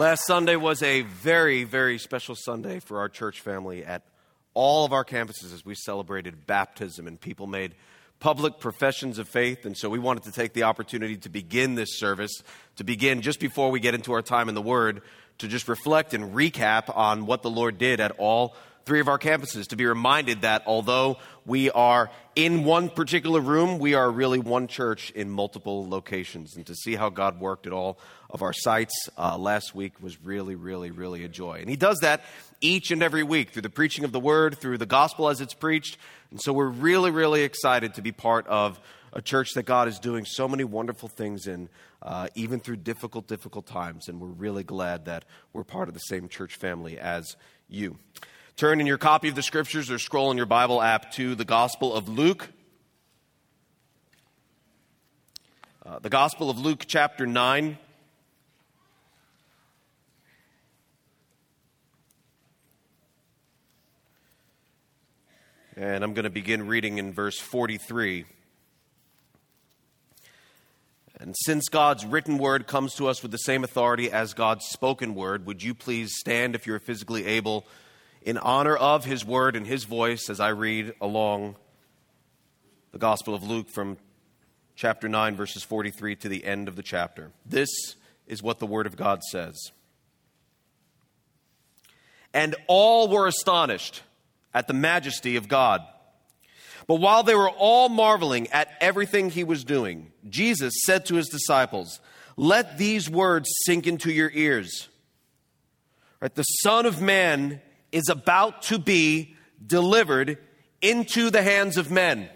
[0.00, 4.02] Last Sunday was a very, very special Sunday for our church family at
[4.54, 7.74] all of our campuses as we celebrated baptism and people made
[8.18, 9.66] public professions of faith.
[9.66, 12.32] And so we wanted to take the opportunity to begin this service,
[12.76, 15.02] to begin just before we get into our time in the Word,
[15.36, 19.18] to just reflect and recap on what the Lord did at all three of our
[19.18, 24.38] campuses, to be reminded that although we are in one particular room, we are really
[24.38, 26.56] one church in multiple locations.
[26.56, 27.98] And to see how God worked at all
[28.30, 31.58] of our sites uh, last week was really, really, really a joy.
[31.60, 32.22] And He does that
[32.60, 35.54] each and every week through the preaching of the Word, through the gospel as it's
[35.54, 35.98] preached.
[36.30, 38.80] And so we're really, really excited to be part of
[39.12, 41.68] a church that God is doing so many wonderful things in,
[42.02, 44.08] uh, even through difficult, difficult times.
[44.08, 47.36] And we're really glad that we're part of the same church family as
[47.68, 47.98] you.
[48.56, 51.44] Turn in your copy of the scriptures or scroll in your Bible app to the
[51.44, 52.48] Gospel of Luke.
[55.84, 57.78] Uh, the Gospel of Luke, chapter 9.
[65.76, 68.26] And I'm going to begin reading in verse 43.
[71.18, 75.14] And since God's written word comes to us with the same authority as God's spoken
[75.14, 77.66] word, would you please stand if you're physically able?
[78.22, 81.56] In honor of his word and his voice as I read along
[82.92, 83.96] the Gospel of Luke from
[84.74, 87.30] chapter 9, verses 43 to the end of the chapter.
[87.46, 87.68] This
[88.26, 89.72] is what the Word of God says.
[92.32, 94.02] And all were astonished
[94.54, 95.82] at the majesty of God.
[96.86, 101.28] But while they were all marveling at everything he was doing, Jesus said to his
[101.28, 102.00] disciples,
[102.36, 104.88] Let these words sink into your ears.
[106.20, 107.60] Right, the Son of Man
[107.92, 109.34] is about to be
[109.64, 110.38] delivered
[110.80, 112.28] into the hands of men.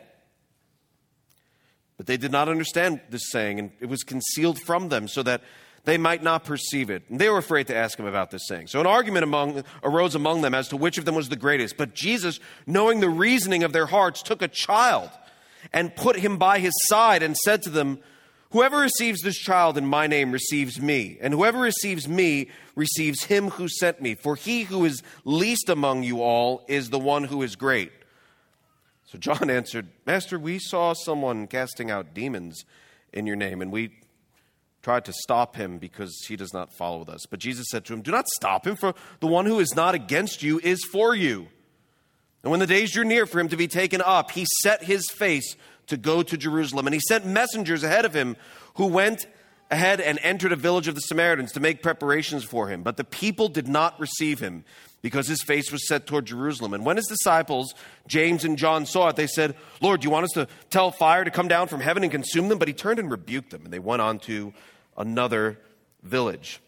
[1.97, 5.43] But they did not understand this saying, and it was concealed from them so that
[5.85, 7.05] they might not perceive it.
[7.09, 8.69] And they were afraid to ask him about this saying.
[8.69, 11.77] So an argument among, arose among them as to which of them was the greatest.
[11.77, 15.11] But Jesus, knowing the reasoning of their hearts, took a child
[15.73, 18.01] and put him by his side and said to them,
[18.55, 23.51] Whoever receives this child in my name receives me, and whoever receives me receives him
[23.51, 24.15] who sent me.
[24.15, 27.91] For he who is least among you all is the one who is great.
[29.07, 32.65] So John answered, Master, we saw someone casting out demons
[33.13, 33.91] in your name, and we
[34.83, 37.27] tried to stop him because he does not follow with us.
[37.29, 39.97] But Jesus said to him, Do not stop him, for the one who is not
[39.97, 41.49] against you is for you.
[42.45, 45.11] And when the days drew near for him to be taken up, he set his
[45.11, 45.57] face
[45.89, 46.87] to go to Jerusalem.
[46.87, 48.37] And he sent messengers ahead of him
[48.75, 49.27] who went
[49.71, 52.83] ahead and entered a village of the Samaritans to make preparations for him.
[52.83, 54.65] But the people did not receive him
[55.03, 56.73] because his face was set toward Jerusalem.
[56.73, 57.75] And when his disciples,
[58.07, 61.25] James and John, saw it, they said, Lord, do you want us to tell fire
[61.25, 62.59] to come down from heaven and consume them?
[62.59, 64.55] But he turned and rebuked them, and they went on to
[64.97, 65.59] another
[66.03, 66.61] village.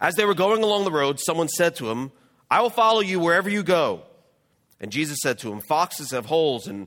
[0.00, 2.12] As they were going along the road, someone said to him,
[2.50, 4.02] I will follow you wherever you go.
[4.80, 6.86] And Jesus said to him, Foxes have holes and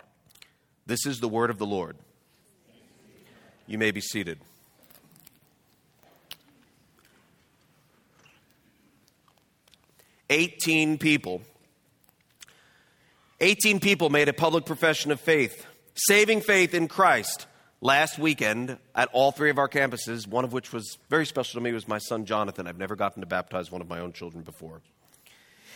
[0.91, 1.95] This is the word of the Lord.
[3.65, 4.39] You may be seated.
[10.29, 11.43] Eighteen people.
[13.39, 15.65] 18 people made a public profession of faith,
[15.95, 17.47] saving faith in Christ
[17.79, 21.63] last weekend at all three of our campuses, one of which was very special to
[21.63, 22.67] me was my son Jonathan.
[22.67, 24.81] I've never gotten to baptize one of my own children before.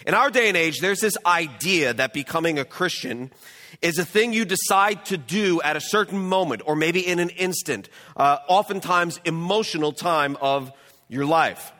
[0.05, 3.31] In our day and age, there's this idea that becoming a Christian
[3.81, 7.29] is a thing you decide to do at a certain moment or maybe in an
[7.29, 10.71] instant, uh, oftentimes emotional time of
[11.07, 11.71] your life.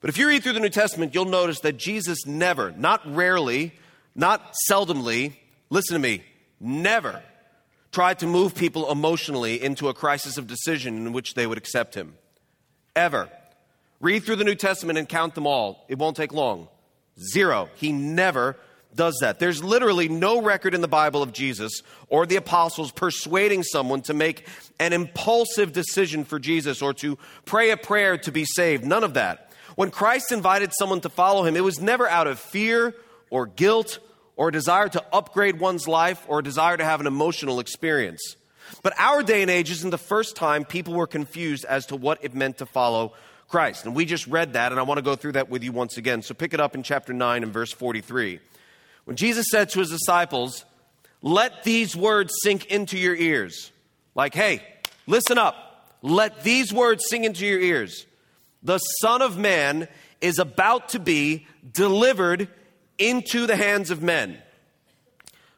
[0.00, 3.74] But if you read through the New Testament, you'll notice that Jesus never, not rarely,
[4.14, 5.34] not seldomly,
[5.68, 6.24] listen to me,
[6.58, 7.22] never
[7.92, 11.94] tried to move people emotionally into a crisis of decision in which they would accept
[11.94, 12.14] him.
[12.94, 13.28] Ever.
[14.00, 15.84] Read through the New Testament and count them all.
[15.88, 16.68] It won't take long.
[17.32, 17.68] Zero.
[17.74, 18.56] He never
[18.94, 19.38] does that.
[19.38, 24.14] There's literally no record in the Bible of Jesus or the apostles persuading someone to
[24.14, 24.46] make
[24.78, 28.84] an impulsive decision for Jesus or to pray a prayer to be saved.
[28.84, 29.52] None of that.
[29.76, 32.94] When Christ invited someone to follow him, it was never out of fear
[33.30, 33.98] or guilt
[34.36, 38.36] or desire to upgrade one's life or desire to have an emotional experience.
[38.82, 42.18] But our day and age isn't the first time people were confused as to what
[42.22, 43.14] it meant to follow
[43.48, 43.84] Christ.
[43.84, 45.96] And we just read that, and I want to go through that with you once
[45.96, 46.22] again.
[46.22, 48.38] So pick it up in chapter 9 and verse 43.
[49.04, 50.64] When Jesus said to his disciples,
[51.22, 53.72] Let these words sink into your ears.
[54.14, 54.62] Like, hey,
[55.06, 55.56] listen up.
[56.02, 58.06] Let these words sink into your ears.
[58.62, 59.88] The Son of Man
[60.20, 62.48] is about to be delivered
[62.98, 64.38] into the hands of men.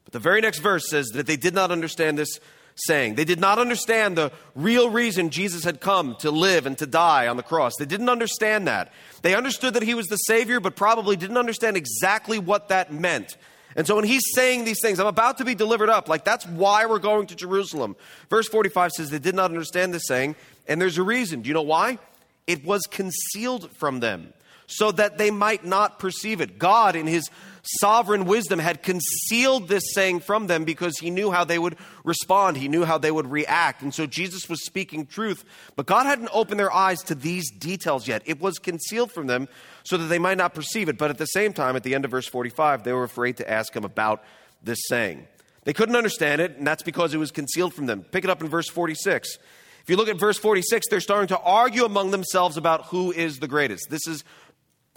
[0.04, 2.38] But the very next verse says that they did not understand this
[2.74, 3.14] saying.
[3.14, 7.28] They did not understand the real reason Jesus had come to live and to die
[7.28, 7.72] on the cross.
[7.78, 8.92] They didn't understand that.
[9.22, 13.36] They understood that he was the Savior, but probably didn't understand exactly what that meant.
[13.74, 16.46] And so when he's saying these things, I'm about to be delivered up, like that's
[16.46, 17.96] why we're going to Jerusalem.
[18.28, 20.36] Verse 45 says they did not understand this saying,
[20.68, 21.42] and there's a reason.
[21.42, 21.98] Do you know why?
[22.46, 24.34] It was concealed from them
[24.66, 26.58] so that they might not perceive it.
[26.58, 27.28] God, in his
[27.62, 32.56] sovereign wisdom, had concealed this saying from them because he knew how they would respond,
[32.56, 33.82] he knew how they would react.
[33.82, 35.44] And so Jesus was speaking truth,
[35.76, 38.22] but God hadn't opened their eyes to these details yet.
[38.26, 39.48] It was concealed from them
[39.84, 40.98] so that they might not perceive it.
[40.98, 43.50] But at the same time, at the end of verse 45, they were afraid to
[43.50, 44.22] ask him about
[44.62, 45.26] this saying.
[45.64, 48.02] They couldn't understand it, and that's because it was concealed from them.
[48.02, 49.38] Pick it up in verse 46.
[49.82, 53.38] If you look at verse 46, they're starting to argue among themselves about who is
[53.38, 53.88] the greatest.
[53.90, 54.24] This is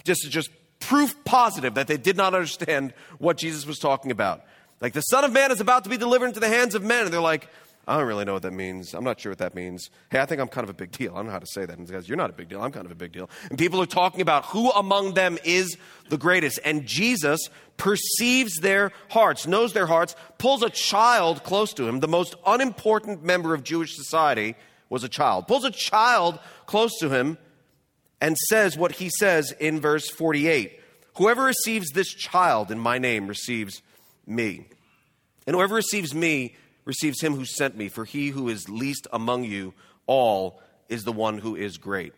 [0.04, 0.50] just, just
[0.80, 4.42] proof positive that they did not understand what Jesus was talking about.
[4.80, 7.04] Like the Son of Man is about to be delivered into the hands of men.
[7.04, 7.48] And they're like,
[7.88, 8.94] I don't really know what that means.
[8.94, 9.90] I'm not sure what that means.
[10.10, 11.12] Hey, I think I'm kind of a big deal.
[11.12, 11.78] I don't know how to say that.
[11.78, 12.60] And guys, you're not a big deal.
[12.60, 13.30] I'm kind of a big deal.
[13.48, 15.76] And people are talking about who among them is
[16.08, 16.58] the greatest.
[16.64, 22.00] And Jesus perceives their hearts, knows their hearts, pulls a child close to him.
[22.00, 24.56] The most unimportant member of Jewish society
[24.88, 25.46] was a child.
[25.46, 27.38] Pulls a child close to him
[28.20, 30.80] and says what he says in verse 48
[31.16, 33.80] Whoever receives this child in my name receives
[34.26, 34.68] me.
[35.46, 39.44] And whoever receives me receives him who sent me, for he who is least among
[39.44, 39.72] you
[40.06, 42.12] all is the one who is great.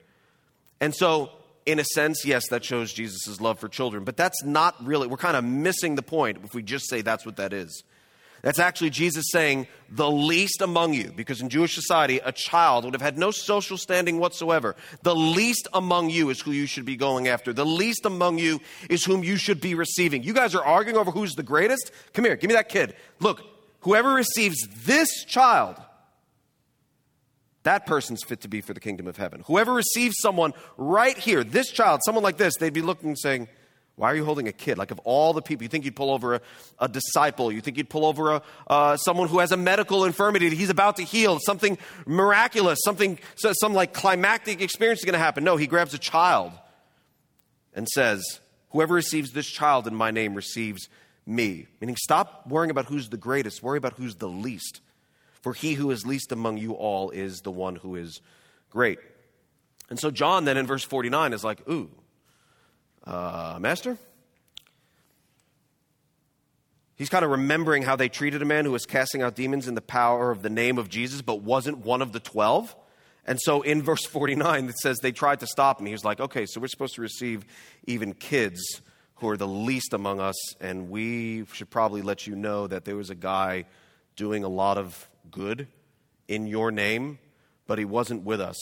[0.81, 1.31] And so,
[1.64, 5.17] in a sense, yes, that shows Jesus' love for children, but that's not really, we're
[5.17, 7.83] kind of missing the point if we just say that's what that is.
[8.42, 12.95] That's actually Jesus saying, the least among you, because in Jewish society, a child would
[12.95, 14.76] have had no social standing whatsoever.
[15.02, 17.52] The least among you is who you should be going after.
[17.52, 20.23] The least among you is whom you should be receiving.
[20.23, 21.90] You guys are arguing over who's the greatest?
[22.12, 22.95] Come here, give me that kid.
[23.18, 23.42] Look,
[23.80, 25.76] whoever receives this child,
[27.64, 29.42] that person's fit to be for the kingdom of heaven.
[29.47, 33.49] Whoever receives someone right here, this child, someone like this, they'd be looking and saying,
[33.99, 34.78] why are you holding a kid?
[34.78, 36.40] Like, of all the people, you think you'd pull over a,
[36.78, 40.49] a disciple, you think you'd pull over a, uh, someone who has a medical infirmity
[40.49, 41.76] that he's about to heal, something
[42.07, 45.43] miraculous, something, some like climactic experience is going to happen.
[45.43, 46.52] No, he grabs a child
[47.75, 48.23] and says,
[48.71, 50.88] Whoever receives this child in my name receives
[51.26, 51.67] me.
[51.81, 54.81] Meaning, stop worrying about who's the greatest, worry about who's the least.
[55.43, 58.21] For he who is least among you all is the one who is
[58.71, 58.99] great.
[59.90, 61.90] And so, John then in verse 49 is like, Ooh,
[63.05, 63.97] uh, Master?
[66.99, 69.76] He's kind of remembering how they treated a man who was casting out demons in
[69.76, 72.75] the power of the name of Jesus, but wasn't one of the 12.
[73.25, 75.87] And so in verse 49, it says they tried to stop him.
[75.87, 77.45] He was like, okay, so we're supposed to receive
[77.87, 78.61] even kids
[79.17, 82.97] who are the least among us, and we should probably let you know that there
[82.97, 83.64] was a guy
[84.17, 85.69] doing a lot of good
[86.26, 87.21] in your name,
[87.69, 88.57] but he wasn't with us.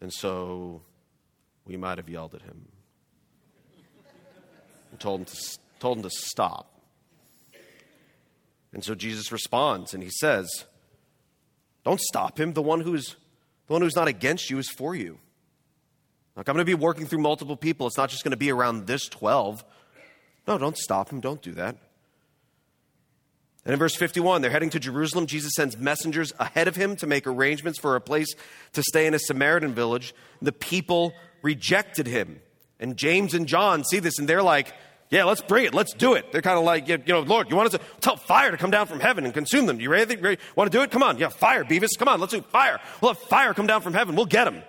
[0.00, 0.82] And so
[1.64, 2.66] we might have yelled at him
[4.96, 6.72] and told him to, told him to stop.
[8.72, 10.64] And so Jesus responds and he says,
[11.84, 12.54] Don't stop him.
[12.54, 13.16] The one who's
[13.66, 15.18] the one who's not against you is for you.
[16.34, 17.86] Like I'm going to be working through multiple people.
[17.86, 19.64] It's not just going to be around this 12.
[20.48, 21.20] No, don't stop him.
[21.20, 21.76] Don't do that.
[23.64, 25.26] And in verse 51, they're heading to Jerusalem.
[25.26, 28.32] Jesus sends messengers ahead of him to make arrangements for a place
[28.74, 30.14] to stay in a Samaritan village.
[30.40, 31.12] The people
[31.42, 32.40] rejected him.
[32.78, 34.72] And James and John see this and they're like,
[35.08, 35.74] yeah, let's bring it.
[35.74, 36.32] Let's do it.
[36.32, 38.70] They're kind of like, you know, Lord, you want us to tell fire to come
[38.70, 39.80] down from heaven and consume them.
[39.80, 40.16] You ready?
[40.16, 40.40] ready?
[40.56, 40.90] Want to do it?
[40.90, 41.18] Come on.
[41.18, 41.90] Yeah, fire, Beavis.
[41.96, 42.20] Come on.
[42.20, 42.80] Let's do fire.
[43.00, 44.16] We'll have fire come down from heaven.
[44.16, 44.62] We'll get them.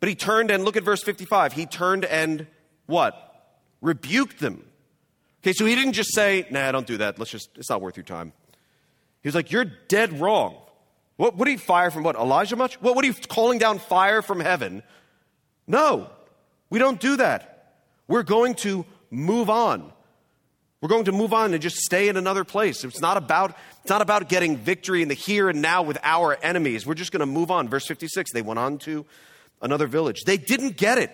[0.00, 1.52] But he turned and look at verse 55.
[1.52, 2.46] He turned and
[2.86, 3.14] what?
[3.82, 4.64] Rebuked them.
[5.42, 7.18] Okay, so he didn't just say, nah, don't do that.
[7.18, 8.32] Let's just, it's not worth your time.
[9.22, 10.56] He was like, you're dead wrong.
[11.16, 12.16] What, are you fire from what?
[12.16, 12.80] Elijah much?
[12.80, 14.82] What, are you calling down fire from heaven?
[15.66, 16.10] No,
[16.74, 17.76] we don't do that.
[18.08, 19.92] We're going to move on.
[20.80, 22.82] We're going to move on and just stay in another place.
[22.82, 26.36] It's not about, it's not about getting victory in the here and now with our
[26.42, 26.84] enemies.
[26.84, 27.68] We're just going to move on.
[27.68, 29.06] Verse 56, they went on to
[29.62, 30.24] another village.
[30.26, 31.12] They didn't get it.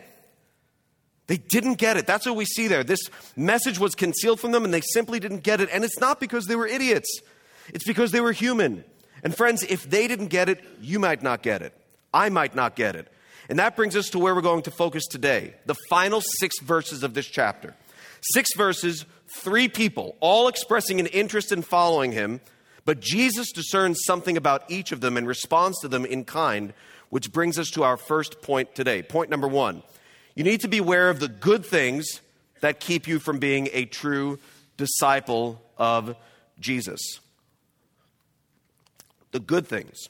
[1.27, 2.07] They didn't get it.
[2.07, 2.83] That's what we see there.
[2.83, 3.03] This
[3.37, 5.69] message was concealed from them and they simply didn't get it.
[5.71, 7.21] And it's not because they were idiots,
[7.69, 8.83] it's because they were human.
[9.23, 11.75] And friends, if they didn't get it, you might not get it.
[12.15, 13.13] I might not get it.
[13.51, 17.03] And that brings us to where we're going to focus today the final six verses
[17.03, 17.75] of this chapter.
[18.33, 19.05] Six verses,
[19.43, 22.41] three people, all expressing an interest in following him,
[22.85, 26.73] but Jesus discerns something about each of them and responds to them in kind,
[27.09, 29.03] which brings us to our first point today.
[29.03, 29.83] Point number one
[30.37, 32.21] you need to be aware of the good things
[32.61, 34.39] that keep you from being a true
[34.77, 36.15] disciple of
[36.61, 37.19] Jesus.
[39.33, 40.09] The good things.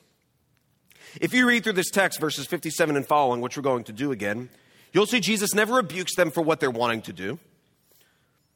[1.20, 4.12] If you read through this text, verses 57 and following, which we're going to do
[4.12, 4.48] again,
[4.92, 7.38] you'll see Jesus never rebukes them for what they're wanting to do.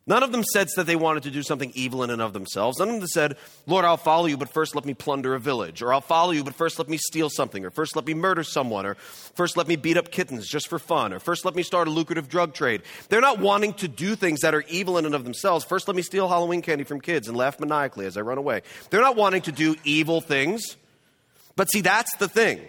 [0.06, 2.78] None of them said that they wanted to do something evil in and of themselves.
[2.78, 5.80] None of them said, Lord, I'll follow you, but first let me plunder a village.
[5.80, 7.64] Or I'll follow you, but first let me steal something.
[7.64, 8.84] Or first let me murder someone.
[8.84, 11.14] Or first let me beat up kittens just for fun.
[11.14, 12.82] Or first let me start a lucrative drug trade.
[13.08, 15.64] They're not wanting to do things that are evil in and of themselves.
[15.64, 18.60] First let me steal Halloween candy from kids and laugh maniacally as I run away.
[18.90, 20.76] They're not wanting to do evil things.
[21.56, 22.60] But see, that's the thing.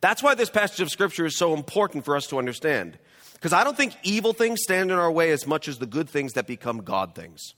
[0.00, 2.98] That's why this passage of Scripture is so important for us to understand.
[3.32, 6.08] Because I don't think evil things stand in our way as much as the good
[6.08, 7.54] things that become God things.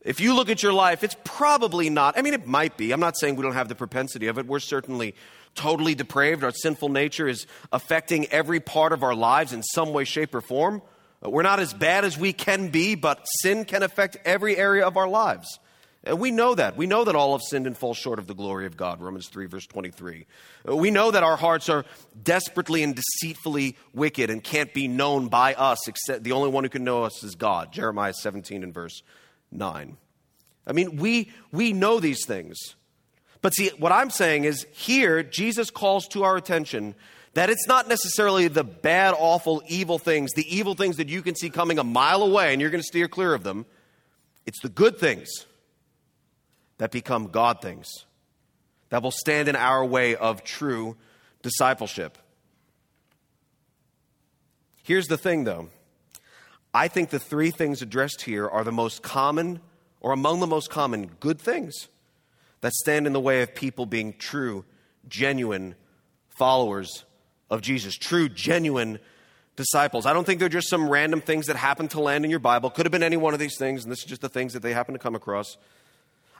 [0.00, 2.18] If you look at your life, it's probably not.
[2.18, 2.92] I mean, it might be.
[2.92, 4.46] I'm not saying we don't have the propensity of it.
[4.46, 5.14] We're certainly
[5.54, 6.44] totally depraved.
[6.44, 10.42] Our sinful nature is affecting every part of our lives in some way, shape, or
[10.42, 10.82] form.
[11.22, 14.98] We're not as bad as we can be, but sin can affect every area of
[14.98, 15.58] our lives.
[16.06, 16.76] And we know that.
[16.76, 19.28] We know that all have sinned and fall short of the glory of God, Romans
[19.28, 20.26] 3, verse 23.
[20.68, 21.86] Uh, we know that our hearts are
[22.22, 26.70] desperately and deceitfully wicked and can't be known by us, except the only one who
[26.70, 29.02] can know us is God, Jeremiah 17 and verse
[29.50, 29.96] 9.
[30.66, 32.58] I mean, we, we know these things.
[33.40, 36.94] But see, what I'm saying is here, Jesus calls to our attention
[37.32, 41.34] that it's not necessarily the bad, awful, evil things, the evil things that you can
[41.34, 43.64] see coming a mile away and you're going to steer clear of them.
[44.46, 45.28] It's the good things
[46.78, 47.88] that become God things,
[48.90, 50.96] that will stand in our way of true
[51.42, 52.18] discipleship.
[54.82, 55.70] Here's the thing, though.
[56.72, 59.60] I think the three things addressed here are the most common,
[60.00, 61.88] or among the most common, good things
[62.60, 64.64] that stand in the way of people being true,
[65.08, 65.74] genuine
[66.36, 67.04] followers
[67.48, 68.98] of Jesus, true, genuine
[69.56, 70.04] disciples.
[70.04, 72.70] I don't think they're just some random things that happen to land in your Bible.
[72.70, 74.62] Could have been any one of these things, and this is just the things that
[74.62, 75.56] they happen to come across.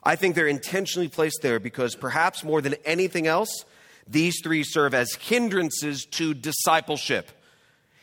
[0.04, 3.64] I think they're intentionally placed there because perhaps more than anything else,
[4.06, 7.30] these three serve as hindrances to discipleship,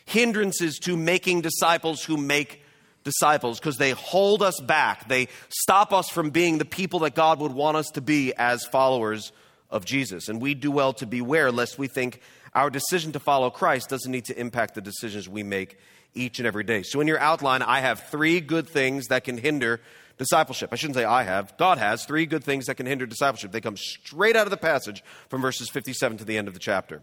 [0.06, 2.64] hindrances to making disciples who make
[3.04, 5.08] disciples because they hold us back.
[5.08, 8.66] They stop us from being the people that God would want us to be as
[8.66, 9.32] followers
[9.70, 10.28] of Jesus.
[10.28, 12.22] And we do well to beware lest we think
[12.54, 15.78] our decision to follow Christ doesn't need to impact the decisions we make
[16.14, 16.84] each and every day.
[16.84, 19.80] So, in your outline, I have three good things that can hinder
[20.22, 20.70] discipleship.
[20.72, 21.58] I shouldn't say I have.
[21.58, 23.52] God has three good things that can hinder discipleship.
[23.52, 26.60] They come straight out of the passage from verses 57 to the end of the
[26.60, 27.02] chapter.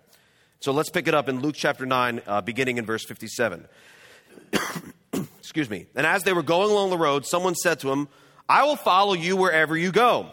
[0.60, 3.66] So let's pick it up in Luke chapter 9, uh, beginning in verse 57.
[5.40, 5.86] Excuse me.
[5.96, 8.06] And as they were going along the road, someone said to him,
[8.48, 10.30] I will follow you wherever you go.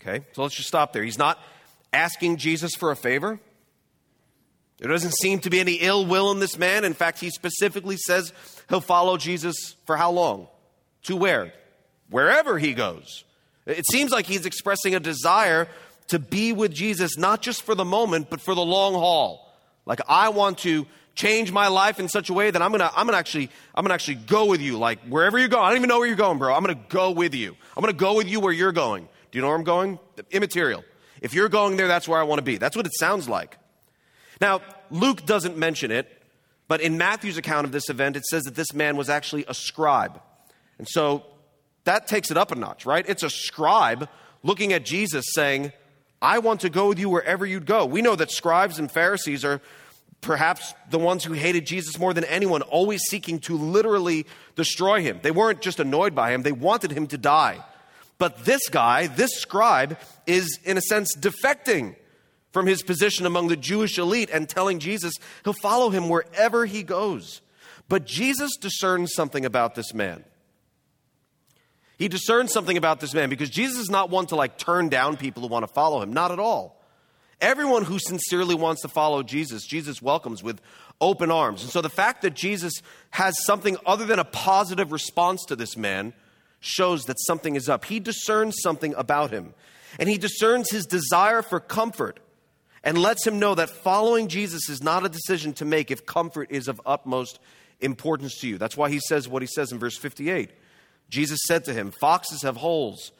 [0.00, 1.02] Okay, so let's just stop there.
[1.02, 1.40] He's not
[1.92, 3.40] asking Jesus for a favor.
[4.78, 6.84] There doesn't seem to be any ill will in this man.
[6.84, 8.32] In fact, he specifically says
[8.68, 10.46] he'll follow Jesus for how long?
[11.04, 11.52] To where?
[12.10, 13.24] Wherever he goes.
[13.66, 15.68] It seems like he's expressing a desire
[16.08, 19.54] to be with Jesus, not just for the moment, but for the long haul.
[19.86, 23.06] Like, I want to change my life in such a way that I'm gonna, I'm
[23.06, 24.78] gonna actually, I'm gonna actually go with you.
[24.78, 26.54] Like, wherever you go, I don't even know where you're going, bro.
[26.54, 27.56] I'm gonna go with you.
[27.76, 29.08] I'm gonna go with you where you're going.
[29.30, 29.98] Do you know where I'm going?
[30.30, 30.84] Immaterial.
[31.20, 32.56] If you're going there, that's where I want to be.
[32.58, 33.56] That's what it sounds like.
[34.40, 36.10] Now, Luke doesn't mention it,
[36.68, 39.54] but in Matthew's account of this event, it says that this man was actually a
[39.54, 40.20] scribe.
[40.82, 41.22] And so
[41.84, 43.08] that takes it up a notch, right?
[43.08, 44.08] It's a scribe
[44.42, 45.70] looking at Jesus saying,
[46.20, 47.86] I want to go with you wherever you'd go.
[47.86, 49.60] We know that scribes and Pharisees are
[50.22, 55.20] perhaps the ones who hated Jesus more than anyone, always seeking to literally destroy him.
[55.22, 57.64] They weren't just annoyed by him, they wanted him to die.
[58.18, 61.94] But this guy, this scribe, is in a sense defecting
[62.50, 66.82] from his position among the Jewish elite and telling Jesus he'll follow him wherever he
[66.82, 67.40] goes.
[67.88, 70.24] But Jesus discerns something about this man.
[72.02, 75.16] He discerns something about this man because Jesus is not one to like turn down
[75.16, 76.12] people who want to follow him.
[76.12, 76.82] Not at all.
[77.40, 80.60] Everyone who sincerely wants to follow Jesus, Jesus welcomes with
[81.00, 81.62] open arms.
[81.62, 82.72] And so the fact that Jesus
[83.10, 86.12] has something other than a positive response to this man
[86.58, 87.84] shows that something is up.
[87.84, 89.54] He discerns something about him.
[90.00, 92.18] And he discerns his desire for comfort
[92.82, 96.50] and lets him know that following Jesus is not a decision to make if comfort
[96.50, 97.38] is of utmost
[97.80, 98.58] importance to you.
[98.58, 100.50] That's why he says what he says in verse 58.
[101.12, 103.12] Jesus said to him, Foxes have holes,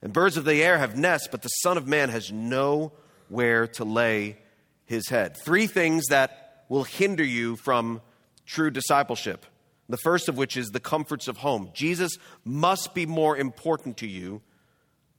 [0.00, 3.84] and birds of the air have nests, but the Son of Man has nowhere to
[3.84, 4.38] lay
[4.86, 5.36] his head.
[5.44, 8.00] Three things that will hinder you from
[8.46, 9.44] true discipleship.
[9.90, 11.70] The first of which is the comforts of home.
[11.74, 14.40] Jesus must be more important to you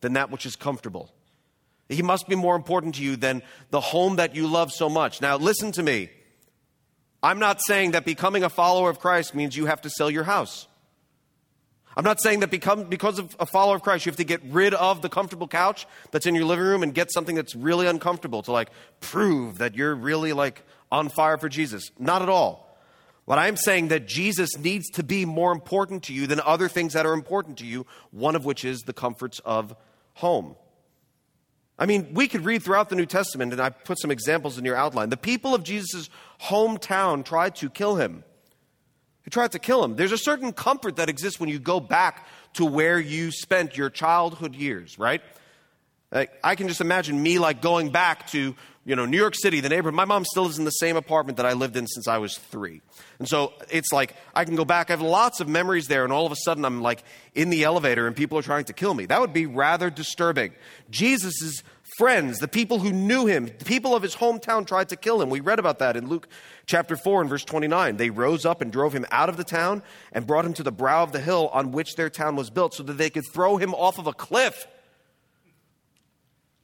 [0.02, 1.14] than that which is comfortable.
[1.88, 5.22] He must be more important to you than the home that you love so much.
[5.22, 6.10] Now, listen to me.
[7.22, 10.24] I'm not saying that becoming a follower of Christ means you have to sell your
[10.24, 10.68] house.
[11.98, 14.44] I'm not saying that become, because of a follower of Christ, you have to get
[14.44, 17.88] rid of the comfortable couch that's in your living room and get something that's really
[17.88, 21.90] uncomfortable to like prove that you're really like on fire for Jesus.
[21.98, 22.78] Not at all.
[23.26, 26.94] What I'm saying that Jesus needs to be more important to you than other things
[26.94, 29.76] that are important to you, one of which is the comforts of
[30.14, 30.56] home.
[31.80, 34.66] I mean, we could read throughout the New Testament, and I put some examples in
[34.66, 35.10] your outline.
[35.10, 36.12] The people of Jesus'
[36.44, 38.24] hometown tried to kill him.
[39.28, 39.98] They tried to kill him.
[39.98, 43.90] There's a certain comfort that exists when you go back to where you spent your
[43.90, 45.22] childhood years, right?
[46.14, 49.60] Like, I can just imagine me like going back to you know New York City,
[49.60, 49.96] the neighborhood.
[49.96, 52.38] My mom still lives in the same apartment that I lived in since I was
[52.38, 52.80] three,
[53.20, 54.90] and so it's like I can go back.
[54.90, 57.04] I have lots of memories there, and all of a sudden I'm like
[57.36, 59.08] in the elevator and people are trying to kill me.
[59.08, 60.54] That would be rather disturbing.
[60.90, 61.64] Jesus's
[61.98, 65.32] friends, the people who knew him, the people of his hometown tried to kill him.
[65.32, 66.28] We read about that in Luke
[66.68, 67.98] chapter 4 and verse 29.
[67.98, 69.82] They rose up and drove him out of the town
[70.12, 72.76] and brought him to the brow of the hill on which their town was built
[72.76, 74.68] so that they could throw him off of a cliff.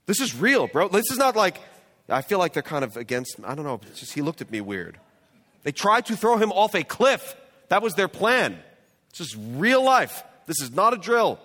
[0.06, 0.88] This is real, bro.
[0.88, 1.60] This is not like,
[2.08, 4.62] I feel like they're kind of against, I don't know, just he looked at me
[4.62, 5.00] weird.
[5.64, 7.36] They tried to throw him off a cliff.
[7.70, 8.60] That was their plan.
[9.10, 10.24] This is real life.
[10.46, 11.40] This is not a drill.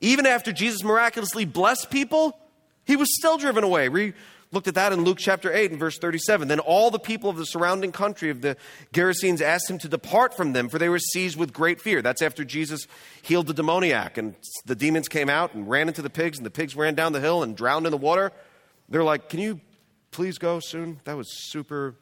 [0.00, 2.38] Even after Jesus miraculously blessed people,
[2.84, 3.88] he was still driven away.
[3.88, 4.14] We
[4.52, 6.48] looked at that in Luke chapter 8 and verse 37.
[6.48, 8.56] Then all the people of the surrounding country of the
[8.92, 12.02] Gerasenes asked him to depart from them, for they were seized with great fear.
[12.02, 12.86] That's after Jesus
[13.22, 14.34] healed the demoniac, and
[14.66, 17.20] the demons came out and ran into the pigs, and the pigs ran down the
[17.20, 18.32] hill and drowned in the water.
[18.88, 19.60] They're like, Can you
[20.10, 21.00] please go soon?
[21.04, 21.96] That was super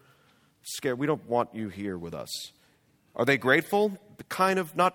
[0.62, 0.94] scary.
[0.94, 2.52] We don't want you here with us.
[3.14, 3.96] Are they grateful?
[4.28, 4.94] Kind of, not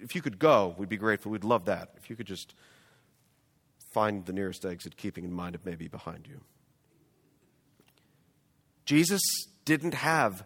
[0.00, 1.32] if you could go, we'd be grateful.
[1.32, 1.90] We'd love that.
[1.96, 2.54] If you could just
[3.92, 6.40] find the nearest exit, keeping in mind it may be behind you.
[8.84, 9.22] Jesus
[9.64, 10.44] didn't have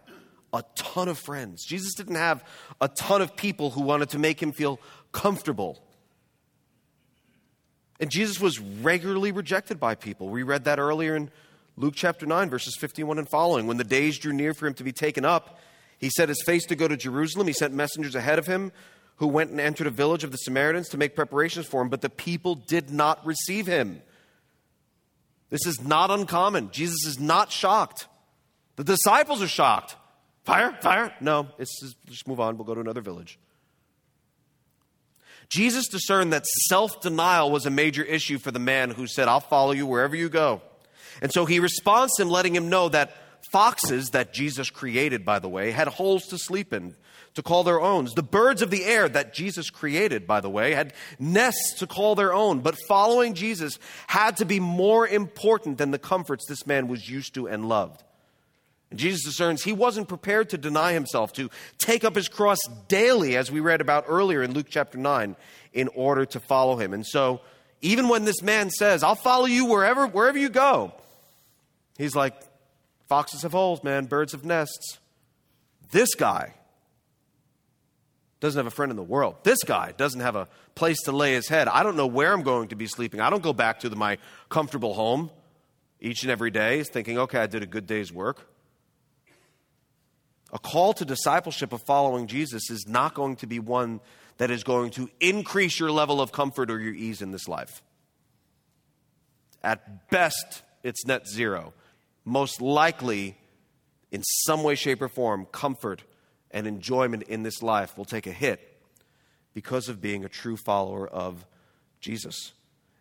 [0.53, 1.65] a ton of friends.
[1.65, 2.43] Jesus didn't have
[2.79, 4.79] a ton of people who wanted to make him feel
[5.11, 5.83] comfortable.
[7.99, 10.29] And Jesus was regularly rejected by people.
[10.29, 11.29] We read that earlier in
[11.75, 13.67] Luke chapter 9, verses 51 and following.
[13.67, 15.59] When the days drew near for him to be taken up,
[15.97, 17.47] he set his face to go to Jerusalem.
[17.47, 18.71] He sent messengers ahead of him
[19.19, 22.01] who went and entered a village of the Samaritans to make preparations for him, but
[22.01, 24.01] the people did not receive him.
[25.49, 26.71] This is not uncommon.
[26.71, 28.07] Jesus is not shocked.
[28.77, 29.97] The disciples are shocked.
[30.45, 31.13] Fire, fire.
[31.19, 32.57] No, it's just, just move on.
[32.57, 33.37] We'll go to another village.
[35.49, 39.39] Jesus discerned that self denial was a major issue for the man who said, I'll
[39.41, 40.61] follow you wherever you go.
[41.21, 43.15] And so he responds to him, letting him know that
[43.51, 46.95] foxes that Jesus created, by the way, had holes to sleep in
[47.39, 48.05] to call their own.
[48.13, 52.13] The birds of the air that Jesus created, by the way, had nests to call
[52.13, 52.59] their own.
[52.59, 57.33] But following Jesus had to be more important than the comforts this man was used
[57.35, 58.03] to and loved.
[58.89, 63.37] And Jesus discerns he wasn't prepared to deny himself, to take up his cross daily,
[63.37, 65.37] as we read about earlier in Luke chapter 9,
[65.71, 66.93] in order to follow him.
[66.93, 67.39] And so,
[67.81, 70.91] even when this man says, I'll follow you wherever, wherever you go,
[71.97, 72.33] he's like,
[73.07, 74.97] Foxes have holes, man, birds have nests.
[75.91, 76.55] This guy
[78.39, 79.35] doesn't have a friend in the world.
[79.43, 81.67] This guy doesn't have a place to lay his head.
[81.67, 83.19] I don't know where I'm going to be sleeping.
[83.19, 85.29] I don't go back to the, my comfortable home
[85.99, 88.49] each and every day thinking, okay, I did a good day's work.
[90.51, 93.99] A call to discipleship of following Jesus is not going to be one
[94.37, 97.83] that is going to increase your level of comfort or your ease in this life.
[99.61, 101.73] At best, it's net zero.
[102.23, 103.37] Most likely,
[104.11, 106.03] in some way, shape, or form, comfort
[106.51, 108.81] and enjoyment in this life will take a hit
[109.53, 111.45] because of being a true follower of
[111.99, 112.53] Jesus.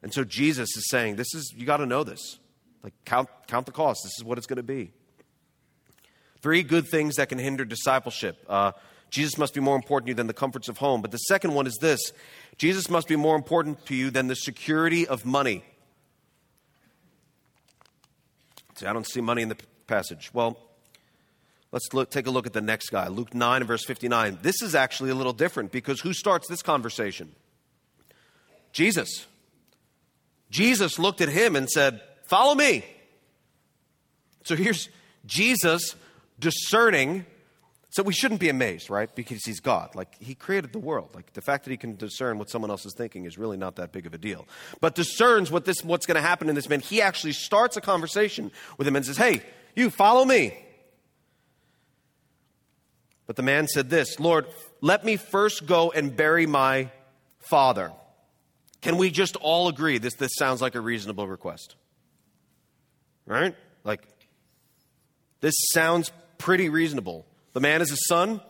[0.02, 2.38] And so Jesus is saying, This is, you got to know this.
[2.82, 4.00] Like, count, count the cost.
[4.04, 4.92] This is what it's going to be.
[6.40, 8.44] Three good things that can hinder discipleship.
[8.48, 8.72] Uh,
[9.10, 11.02] Jesus must be more important to you than the comforts of home.
[11.02, 12.12] But the second one is this
[12.56, 15.64] Jesus must be more important to you than the security of money.
[18.76, 19.56] See, I don't see money in the
[19.88, 20.30] passage.
[20.32, 20.56] Well,
[21.70, 24.38] Let's look, take a look at the next guy, Luke 9 and verse 59.
[24.42, 27.34] This is actually a little different because who starts this conversation?
[28.72, 29.26] Jesus.
[30.50, 32.84] Jesus looked at him and said, Follow me.
[34.44, 34.88] So here's
[35.26, 35.94] Jesus
[36.38, 37.26] discerning
[37.90, 39.12] So we shouldn't be amazed, right?
[39.14, 39.94] Because he's God.
[39.94, 41.08] Like, he created the world.
[41.14, 43.76] Like, the fact that he can discern what someone else is thinking is really not
[43.76, 44.46] that big of a deal.
[44.82, 46.80] But discerns what this, what's going to happen in this man.
[46.80, 49.42] He actually starts a conversation with him and says, Hey,
[49.74, 50.56] you follow me.
[53.28, 54.46] But the man said this Lord,
[54.80, 56.90] let me first go and bury my
[57.38, 57.92] father.
[58.80, 61.76] Can we just all agree this, this sounds like a reasonable request?
[63.26, 63.54] Right?
[63.84, 64.02] Like,
[65.40, 67.26] this sounds pretty reasonable.
[67.52, 68.40] The man is a son,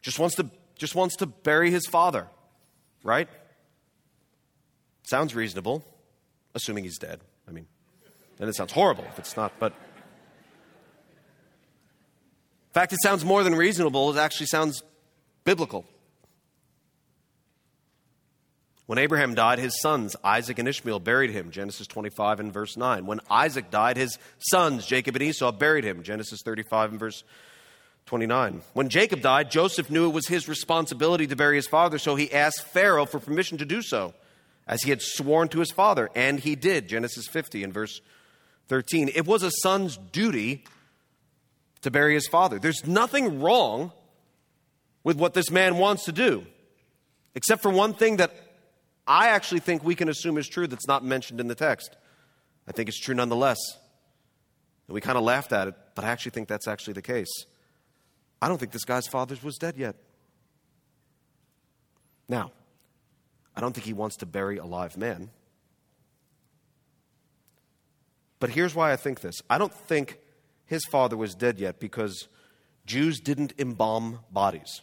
[0.00, 2.28] just wants to, just wants to bury his father,
[3.02, 3.28] right?
[5.02, 5.84] Sounds reasonable,
[6.54, 7.20] assuming he's dead.
[7.48, 7.66] I mean,
[8.38, 9.72] and it sounds horrible if it's not, but.
[12.74, 14.82] In fact, it sounds more than reasonable, it actually sounds
[15.44, 15.84] biblical.
[18.86, 23.06] When Abraham died, his sons, Isaac and Ishmael, buried him, Genesis 25 and verse 9.
[23.06, 27.22] When Isaac died, his sons, Jacob and Esau, buried him, Genesis 35 and verse
[28.06, 28.62] 29.
[28.72, 32.32] When Jacob died, Joseph knew it was his responsibility to bury his father, so he
[32.32, 34.14] asked Pharaoh for permission to do so,
[34.66, 38.00] as he had sworn to his father, and he did, Genesis 50 and verse
[38.66, 39.12] 13.
[39.14, 40.64] It was a son's duty
[41.84, 42.58] to bury his father.
[42.58, 43.92] There's nothing wrong
[45.04, 46.46] with what this man wants to do,
[47.34, 48.34] except for one thing that
[49.06, 51.94] I actually think we can assume is true that's not mentioned in the text.
[52.66, 53.58] I think it's true nonetheless.
[54.88, 57.28] And we kind of laughed at it, but I actually think that's actually the case.
[58.40, 59.96] I don't think this guy's father was dead yet.
[62.30, 62.50] Now,
[63.54, 65.28] I don't think he wants to bury a live man.
[68.40, 70.18] But here's why I think this I don't think
[70.66, 72.28] his father was dead yet because
[72.86, 74.82] Jews didn't embalm bodies.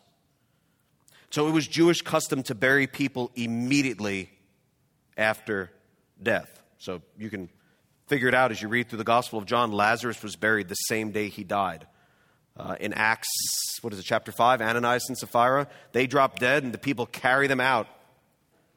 [1.30, 4.30] So it was Jewish custom to bury people immediately
[5.18, 5.72] after
[6.22, 6.62] death.
[6.78, 7.50] So you can
[8.08, 9.72] figure it out as you read through the Gospel of John.
[9.72, 11.88] Lazarus was buried the same day he died.
[12.58, 13.30] Uh, in Acts,
[13.82, 17.48] what is it, chapter 5, Ananias and Sapphira, they drop dead and the people carry
[17.48, 17.88] them out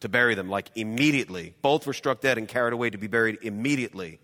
[0.01, 1.55] to bury them, like immediately.
[1.61, 4.21] Both were struck dead and carried away to be buried immediately.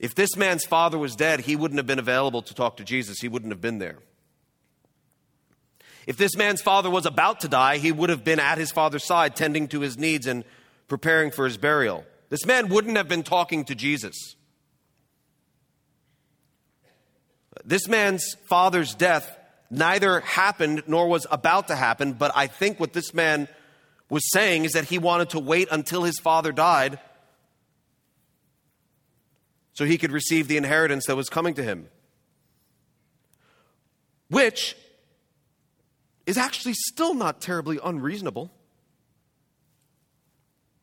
[0.00, 3.20] If this man's father was dead, he wouldn't have been available to talk to Jesus.
[3.20, 3.98] He wouldn't have been there.
[6.06, 9.04] If this man's father was about to die, he would have been at his father's
[9.04, 10.44] side, tending to his needs and
[10.88, 12.06] preparing for his burial.
[12.30, 14.36] This man wouldn't have been talking to Jesus.
[17.62, 19.36] This man's father's death
[19.70, 23.48] neither happened nor was about to happen, but I think what this man
[24.08, 26.98] was saying is that he wanted to wait until his father died
[29.80, 31.88] so he could receive the inheritance that was coming to him.
[34.28, 34.76] Which
[36.26, 38.52] is actually still not terribly unreasonable.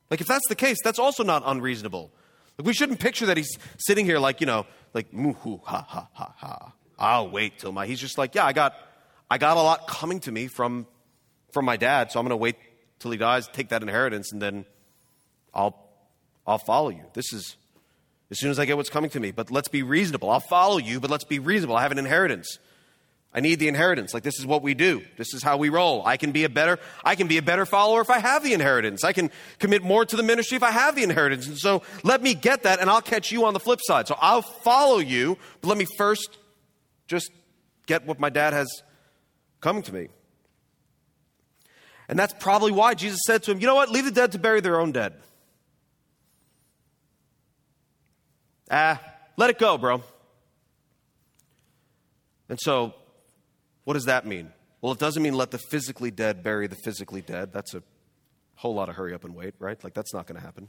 [0.09, 2.11] Like, if that's the case, that's also not unreasonable.
[2.57, 6.09] Like, we shouldn't picture that he's sitting here like, you know, like, moo ha, ha,
[6.13, 6.73] ha, ha.
[6.97, 7.85] I'll wait till my.
[7.85, 8.73] He's just like, yeah, I got,
[9.29, 10.87] I got a lot coming to me from,
[11.51, 12.55] from my dad, so I'm going to wait
[12.97, 14.65] till he dies, take that inheritance, and then
[15.53, 15.87] I'll,
[16.47, 17.03] I'll follow you.
[17.13, 17.57] This is
[18.29, 19.31] as soon as I get what's coming to me.
[19.31, 20.29] But let's be reasonable.
[20.29, 21.75] I'll follow you, but let's be reasonable.
[21.75, 22.59] I have an inheritance.
[23.33, 24.13] I need the inheritance.
[24.13, 25.03] Like this is what we do.
[25.17, 26.05] This is how we roll.
[26.05, 28.53] I can be a better I can be a better follower if I have the
[28.53, 29.03] inheritance.
[29.03, 31.45] I can commit more to the ministry if I have the inheritance.
[31.45, 34.07] And so let me get that and I'll catch you on the flip side.
[34.07, 36.37] So I'll follow you, but let me first
[37.07, 37.31] just
[37.85, 38.81] get what my dad has
[39.61, 40.07] coming to me.
[42.09, 43.89] And that's probably why Jesus said to him, "You know what?
[43.89, 45.13] Leave the dead to bury their own dead."
[48.69, 49.01] Ah,
[49.37, 50.03] let it go, bro.
[52.49, 52.93] And so
[53.83, 54.51] what does that mean?
[54.81, 57.51] Well, it doesn't mean let the physically dead bury the physically dead.
[57.53, 57.81] That's a
[58.55, 59.81] whole lot of hurry up and wait, right?
[59.83, 60.67] Like, that's not going to happen.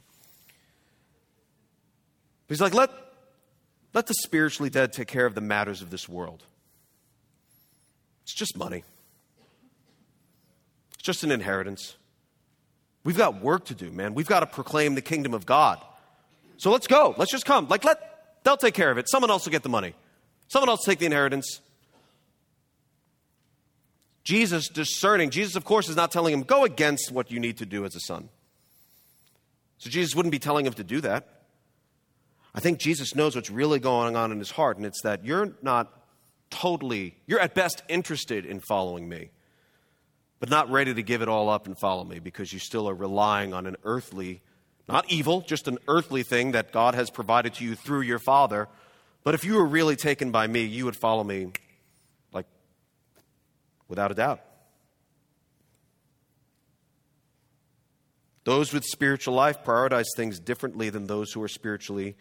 [2.47, 2.89] But he's like, let,
[3.93, 6.43] let the spiritually dead take care of the matters of this world.
[8.23, 8.83] It's just money,
[10.93, 11.95] it's just an inheritance.
[13.03, 14.13] We've got work to do, man.
[14.13, 15.83] We've got to proclaim the kingdom of God.
[16.59, 17.15] So let's go.
[17.17, 17.67] Let's just come.
[17.67, 19.09] Like, let, they'll take care of it.
[19.09, 19.95] Someone else will get the money.
[20.49, 21.61] Someone else take the inheritance.
[24.25, 25.29] Jesus discerning.
[25.29, 27.95] Jesus, of course, is not telling him, go against what you need to do as
[27.95, 28.29] a son.
[29.77, 31.27] So Jesus wouldn't be telling him to do that.
[32.53, 35.53] I think Jesus knows what's really going on in his heart, and it's that you're
[35.61, 35.93] not
[36.49, 39.29] totally, you're at best interested in following me,
[40.39, 42.93] but not ready to give it all up and follow me because you still are
[42.93, 44.41] relying on an earthly,
[44.89, 48.67] not evil, just an earthly thing that God has provided to you through your Father.
[49.23, 51.51] But if you were really taken by me, you would follow me
[52.33, 52.47] like,
[53.87, 54.41] without a doubt.
[58.45, 62.15] Those with spiritual life prioritize things differently than those who are spiritually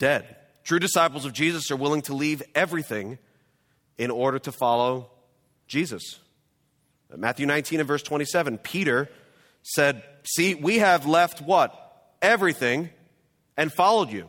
[0.00, 0.34] dead.
[0.64, 3.18] True disciples of Jesus are willing to leave everything
[3.96, 5.08] in order to follow
[5.68, 6.18] Jesus.
[7.14, 9.08] Matthew 19 and verse 27, Peter
[9.66, 11.74] said, See, we have left what?
[12.22, 12.90] Everything
[13.56, 14.28] and followed you.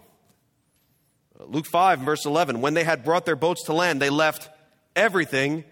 [1.39, 4.49] Uh, Luke 5, verse 11, when they had brought their boats to land, they left
[4.95, 5.63] everything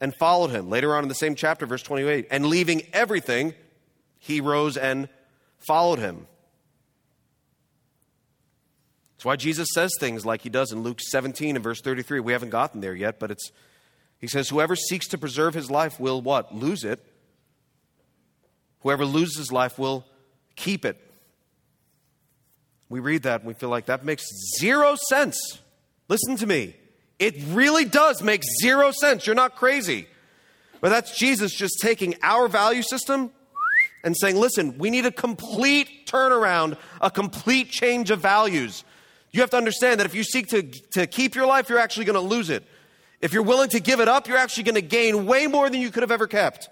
[0.00, 0.68] and followed him.
[0.68, 3.54] Later on in the same chapter, verse 28, and leaving everything,
[4.18, 5.08] he rose and
[5.58, 6.26] followed him.
[9.14, 12.18] That's why Jesus says things like he does in Luke 17 and verse 33.
[12.18, 13.52] We haven't gotten there yet, but it's
[14.18, 16.54] he says, Whoever seeks to preserve his life will what?
[16.54, 17.04] Lose it.
[18.82, 20.04] Whoever loses his life will
[20.56, 20.98] keep it.
[22.88, 24.24] We read that and we feel like that makes
[24.60, 25.60] zero sense.
[26.08, 26.76] Listen to me.
[27.18, 29.26] It really does make zero sense.
[29.26, 30.08] You're not crazy.
[30.80, 33.30] But that's Jesus just taking our value system
[34.04, 38.84] and saying, listen, we need a complete turnaround, a complete change of values.
[39.30, 42.04] You have to understand that if you seek to, to keep your life, you're actually
[42.04, 42.64] going to lose it.
[43.20, 45.80] If you're willing to give it up, you're actually going to gain way more than
[45.80, 46.68] you could have ever kept.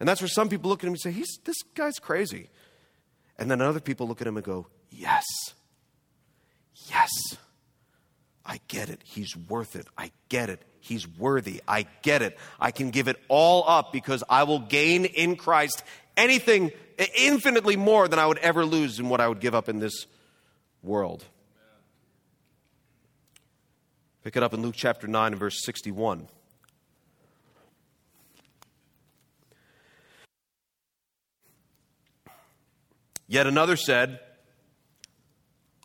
[0.00, 2.48] And that's where some people look at him and say, He's, This guy's crazy.
[3.38, 5.24] And then other people look at him and go, Yes.
[6.90, 7.10] Yes.
[8.44, 9.02] I get it.
[9.04, 9.86] He's worth it.
[9.96, 10.62] I get it.
[10.80, 11.62] He's worthy.
[11.68, 12.38] I get it.
[12.58, 15.82] I can give it all up because I will gain in Christ
[16.16, 16.72] anything
[17.16, 20.06] infinitely more than I would ever lose in what I would give up in this
[20.82, 21.24] world.
[24.24, 26.26] Pick it up in Luke chapter 9 and verse 61.
[33.28, 34.18] Yet another said,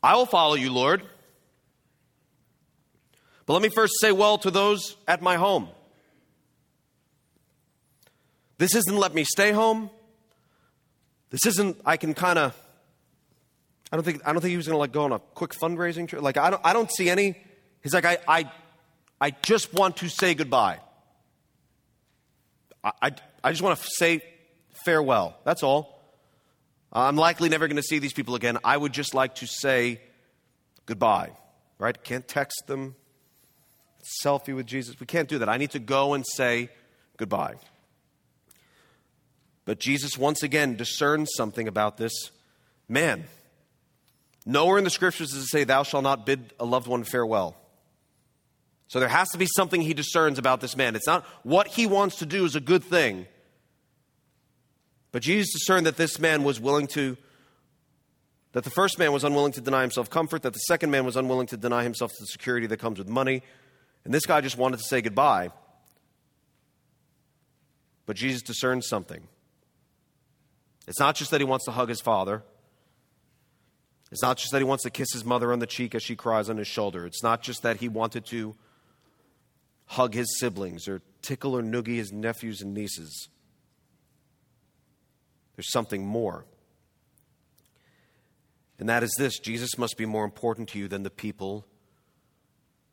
[0.01, 1.03] I will follow you, Lord.
[3.45, 5.67] But let me first say well to those at my home.
[8.57, 9.89] This isn't let me stay home.
[11.29, 12.57] This isn't I can kind of
[13.91, 15.51] I don't think I don't think he was going to like go on a quick
[15.51, 16.21] fundraising trip.
[16.21, 17.35] Like I don't I don't see any
[17.83, 18.51] He's like, I, I,
[19.19, 20.79] I just want to say goodbye.
[22.81, 23.11] I, I,
[23.43, 24.23] I just want to say
[24.85, 25.37] farewell.
[25.43, 25.92] That's all.
[26.93, 28.59] I'm likely never going to see these people again.
[28.63, 29.99] I would just like to say
[30.85, 31.31] goodbye,
[31.79, 32.01] right?
[32.03, 32.95] Can't text them,
[34.23, 34.99] selfie with Jesus.
[34.99, 35.49] We can't do that.
[35.49, 36.69] I need to go and say
[37.17, 37.55] goodbye.
[39.65, 42.31] But Jesus once again discerns something about this
[42.87, 43.25] man.
[44.45, 47.55] Nowhere in the scriptures does it say, Thou shalt not bid a loved one farewell.
[48.87, 50.95] So there has to be something he discerns about this man.
[50.95, 53.25] It's not what he wants to do is a good thing.
[55.13, 57.15] But Jesus discerned that this man was willing to,
[58.51, 61.15] that the first man was unwilling to deny himself comfort, that the second man was
[61.15, 63.43] unwilling to deny himself the security that comes with money.
[64.03, 65.51] And this guy just wanted to say goodbye.
[68.07, 69.27] But Jesus discerns something.
[70.87, 72.41] It's not just that he wants to hug his father.
[74.11, 76.15] It's not just that he wants to kiss his mother on the cheek as she
[76.15, 77.05] cries on his shoulder.
[77.05, 78.55] It's not just that he wanted to
[79.85, 83.29] hug his siblings or tickle or noogie his nephews and nieces.
[85.55, 86.45] There's something more.
[88.79, 91.65] And that is this Jesus must be more important to you than the people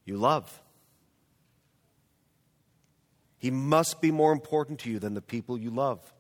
[0.04, 0.60] you love.
[3.38, 6.12] He must be more important to you than the people you love.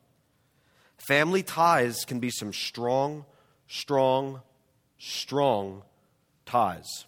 [0.96, 3.26] Family ties can be some strong,
[3.68, 4.40] strong,
[4.98, 5.82] strong
[6.46, 7.06] ties.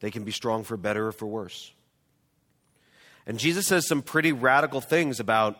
[0.00, 1.72] They can be strong for better or for worse.
[3.26, 5.56] And Jesus says some pretty radical things about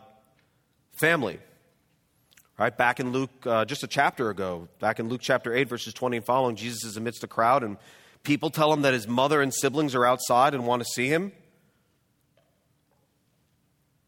[0.93, 1.39] family.
[2.59, 5.95] Right back in Luke, uh, just a chapter ago, back in Luke chapter 8, verses
[5.95, 7.77] 20 and following, Jesus is amidst a crowd, and
[8.23, 11.33] people tell him that his mother and siblings are outside and want to see him.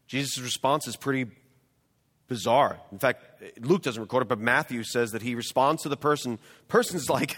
[0.07, 1.25] Jesus' response is pretty
[2.27, 2.79] bizarre.
[2.91, 3.23] In fact,
[3.59, 6.39] Luke doesn't record it, but Matthew says that he responds to the person.
[6.67, 7.37] Person's like,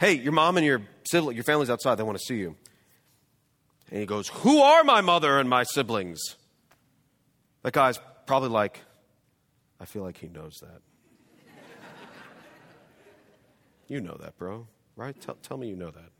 [0.00, 1.96] Hey, your mom and your sibling, your family's outside.
[1.96, 2.54] They want to see you.
[3.90, 6.20] And he goes, Who are my mother and my siblings?
[7.62, 8.78] That guy's probably like,
[9.80, 10.82] I feel like he knows that.
[13.88, 15.18] you know that, bro, right?
[15.18, 16.10] Tell, tell me you know that.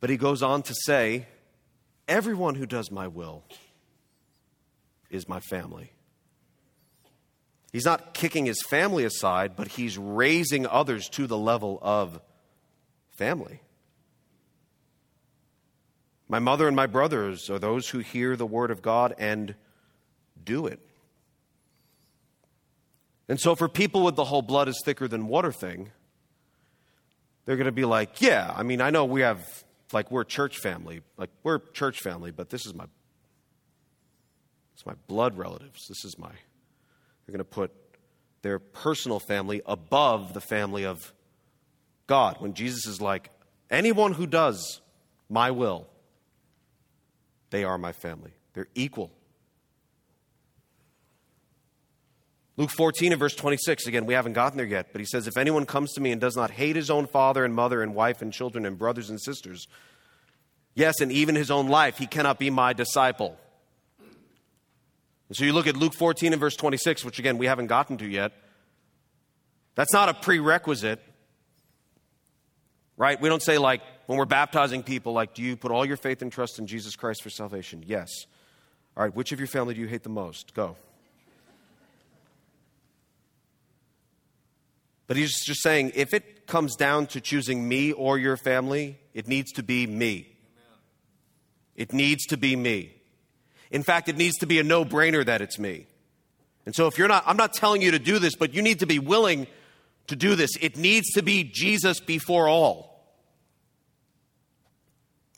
[0.00, 1.26] But he goes on to say,
[2.08, 3.42] Everyone who does my will
[5.10, 5.90] is my family.
[7.72, 12.20] He's not kicking his family aside, but he's raising others to the level of
[13.18, 13.60] family.
[16.28, 19.54] My mother and my brothers are those who hear the word of God and
[20.42, 20.80] do it.
[23.28, 25.90] And so, for people with the whole blood is thicker than water thing,
[27.44, 29.44] they're going to be like, yeah, I mean, I know we have,
[29.92, 31.02] like, we're church family.
[31.16, 32.84] Like, we're church family, but this is my,
[34.74, 35.86] it's my blood relatives.
[35.88, 37.72] This is my, they're going to put
[38.42, 41.12] their personal family above the family of
[42.06, 42.36] God.
[42.38, 43.30] When Jesus is like,
[43.70, 44.80] Anyone who does
[45.28, 45.86] my will,
[47.50, 48.32] they are my family.
[48.54, 49.10] They're equal.
[52.58, 55.36] Luke 14 and verse 26, again, we haven't gotten there yet, but he says, If
[55.36, 58.22] anyone comes to me and does not hate his own father and mother and wife
[58.22, 59.68] and children and brothers and sisters,
[60.74, 63.36] yes, and even his own life, he cannot be my disciple.
[65.28, 67.98] And so you look at Luke 14 and verse 26, which again, we haven't gotten
[67.98, 68.32] to yet.
[69.74, 71.02] That's not a prerequisite,
[72.96, 73.20] right?
[73.20, 76.22] We don't say, like, when we're baptizing people, like, do you put all your faith
[76.22, 77.84] and trust in Jesus Christ for salvation?
[77.86, 78.10] Yes.
[78.96, 80.54] All right, which of your family do you hate the most?
[80.54, 80.76] Go.
[85.06, 89.28] But he's just saying if it comes down to choosing me or your family, it
[89.28, 90.36] needs to be me.
[91.76, 92.92] It needs to be me.
[93.70, 95.86] In fact, it needs to be a no brainer that it's me.
[96.64, 98.80] And so if you're not, I'm not telling you to do this, but you need
[98.80, 99.46] to be willing
[100.08, 100.50] to do this.
[100.60, 102.96] It needs to be Jesus before all.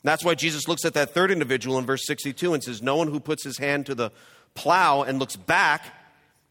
[0.03, 3.07] That's why Jesus looks at that third individual in verse 62 and says, No one
[3.09, 4.11] who puts his hand to the
[4.53, 5.93] plow and looks back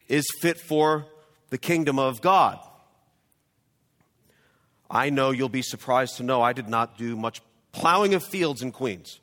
[0.07, 1.05] is fit for
[1.49, 2.59] the kingdom of God.
[4.89, 8.61] I know you'll be surprised to know I did not do much plowing of fields
[8.61, 9.19] in Queens.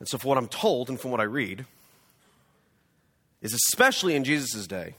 [0.00, 1.66] And so, from what I'm told and from what I read,
[3.40, 4.94] is especially in Jesus' day,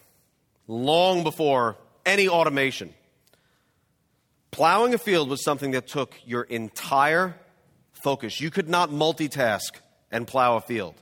[0.68, 2.94] long before any automation,
[4.52, 7.36] plowing a field was something that took your entire
[8.04, 8.40] focus.
[8.40, 9.74] You could not multitask
[10.12, 10.96] and plow a field.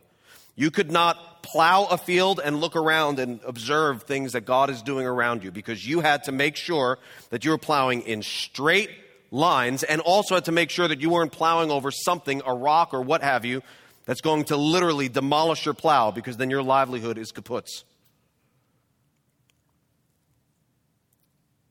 [0.55, 4.81] You could not plow a field and look around and observe things that God is
[4.81, 8.89] doing around you because you had to make sure that you were plowing in straight
[9.31, 12.93] lines and also had to make sure that you weren't plowing over something, a rock
[12.93, 13.63] or what have you,
[14.05, 17.83] that's going to literally demolish your plow because then your livelihood is kaputs.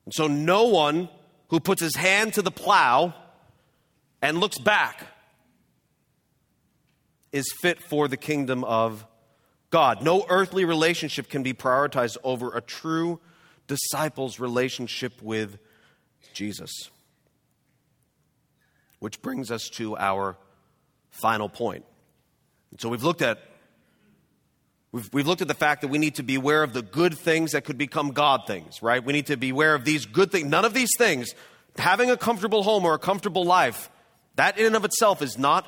[0.05, 1.09] And so no one
[1.49, 3.14] who puts his hand to the plow
[4.23, 5.07] and looks back
[7.33, 9.07] is fit for the kingdom of
[9.71, 10.03] God.
[10.03, 13.21] No earthly relationship can be prioritized over a true
[13.67, 15.59] disciple's relationship with
[16.33, 16.71] Jesus.
[18.99, 20.37] Which brings us to our
[21.11, 21.85] final point.
[22.77, 23.39] So we've looked at
[24.91, 27.19] We've, we've looked at the fact that we need to be aware of the good
[27.19, 29.05] things that could become God things, right?
[29.05, 30.47] We need to be aware of these good things.
[30.47, 31.35] None of these things,
[31.77, 33.91] having a comfortable home or a comfortable life,
[34.37, 35.66] that in and of itself is not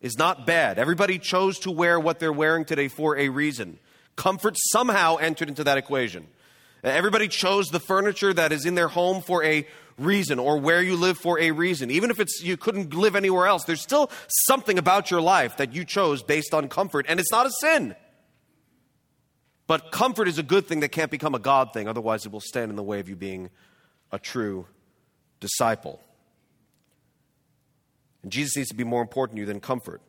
[0.00, 0.80] is not bad.
[0.80, 3.78] Everybody chose to wear what they're wearing today for a reason.
[4.16, 6.26] Comfort somehow entered into that equation.
[6.82, 9.64] Everybody chose the furniture that is in their home for a
[9.98, 11.90] reason or where you live for a reason.
[11.90, 14.10] Even if it's you couldn't live anywhere else, there's still
[14.46, 17.94] something about your life that you chose based on comfort and it's not a sin.
[19.66, 22.40] But comfort is a good thing that can't become a God thing, otherwise it will
[22.40, 23.50] stand in the way of you being
[24.10, 24.66] a true
[25.40, 26.00] disciple.
[28.22, 30.00] And Jesus needs to be more important to you than comfort.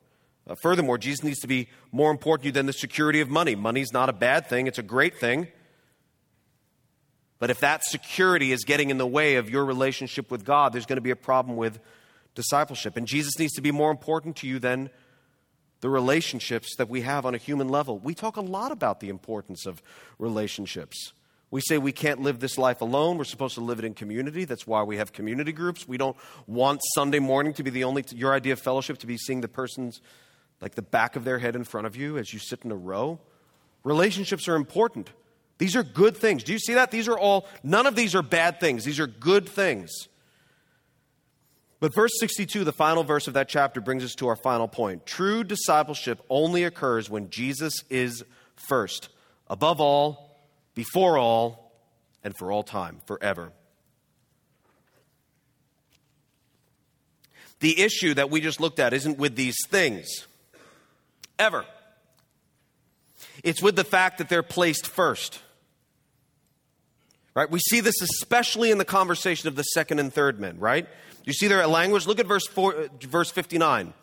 [0.46, 3.56] Uh, furthermore, Jesus needs to be more important to you than the security of money.
[3.56, 5.48] Money's not a bad thing, it's a great thing.
[7.44, 10.86] But if that security is getting in the way of your relationship with God, there's
[10.86, 11.78] going to be a problem with
[12.36, 12.96] discipleship.
[12.96, 14.89] And Jesus needs to be more important to you than
[15.82, 18.00] the relationships that we have on a human level.
[18.00, 19.84] We talk a lot about the importance of
[20.20, 21.12] relationships.
[21.52, 23.18] We say we can't live this life alone.
[23.18, 24.46] We're supposed to live it in community.
[24.46, 25.86] That's why we have community groups.
[25.86, 26.16] We don't
[26.48, 29.50] want Sunday morning to be the only, your idea of fellowship to be seeing the
[29.50, 30.00] person's,
[30.62, 32.78] like the back of their head in front of you as you sit in a
[32.78, 33.20] row.
[33.84, 35.10] Relationships are important.
[35.64, 36.43] These are good things.
[36.43, 36.91] Do you see that?
[36.91, 38.84] These are all, none of these are bad things.
[38.84, 40.09] These are good things.
[41.80, 45.05] But verse 62, the final verse of that chapter, brings us to our final point.
[45.05, 48.26] True discipleship only occurs when Jesus is
[48.57, 49.07] first.
[49.47, 50.38] Above all,
[50.76, 51.72] before all,
[52.26, 53.53] and for all time, forever.
[57.61, 60.28] The issue that we just looked at isn't with these things,
[61.39, 61.64] ever.
[63.45, 65.39] It's with the fact that they're placed first.
[67.36, 67.50] Right?
[67.50, 70.88] We see this especially in the conversation of the second and third men, right?
[71.24, 72.06] You see their language?
[72.06, 73.94] Look at verse, four, uh, verse 59.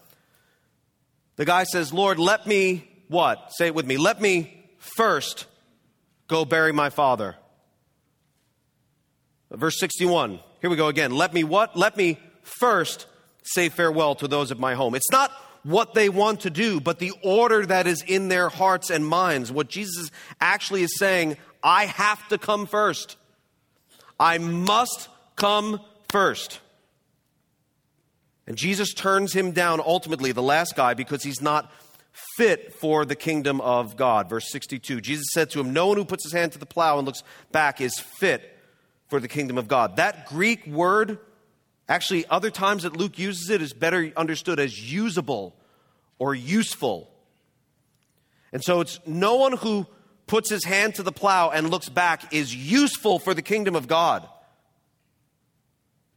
[1.36, 3.52] The guy says, Lord, let me, what?
[3.52, 3.98] Say it with me.
[3.98, 5.46] Let me first
[6.30, 7.34] Go bury my father.
[9.50, 10.38] Uh, verse 61.
[10.60, 11.10] Here we go again.
[11.10, 11.76] Let me what?
[11.76, 13.08] Let me first
[13.42, 14.94] say farewell to those of my home.
[14.94, 15.32] It's not
[15.64, 19.50] what they want to do, but the order that is in their hearts and minds.
[19.50, 23.16] What Jesus actually is saying, I have to come first.
[24.20, 26.60] I must come first.
[28.46, 31.72] And Jesus turns him down ultimately, the last guy, because he's not
[32.36, 34.28] fit for the kingdom of God.
[34.28, 36.98] Verse 62 Jesus said to him, No one who puts his hand to the plow
[36.98, 38.58] and looks back is fit
[39.08, 39.96] for the kingdom of God.
[39.96, 41.18] That Greek word,
[41.88, 45.56] actually, other times that Luke uses it, is better understood as usable
[46.18, 47.10] or useful.
[48.52, 49.86] And so it's no one who
[50.30, 53.88] puts his hand to the plow and looks back is useful for the kingdom of
[53.88, 54.28] God.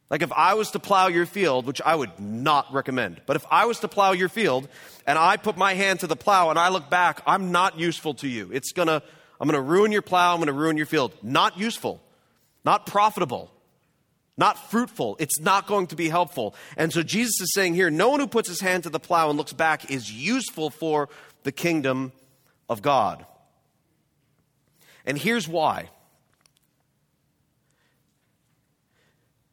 [0.08, 3.44] Like if I was to plow your field, which I would not recommend, but if
[3.50, 4.68] I was to plow your field
[5.04, 8.14] and I put my hand to the plow and I look back, I'm not useful
[8.14, 8.50] to you.
[8.52, 9.02] It's gonna,
[9.40, 11.12] I'm gonna ruin your plow, I'm gonna ruin your field.
[11.20, 12.00] Not useful,
[12.64, 13.50] not profitable,
[14.36, 15.16] not fruitful.
[15.18, 16.54] It's not going to be helpful.
[16.76, 19.28] And so Jesus is saying here no one who puts his hand to the plow
[19.28, 21.08] and looks back is useful for
[21.42, 22.12] the kingdom
[22.68, 23.26] of God.
[25.04, 25.90] And here's why.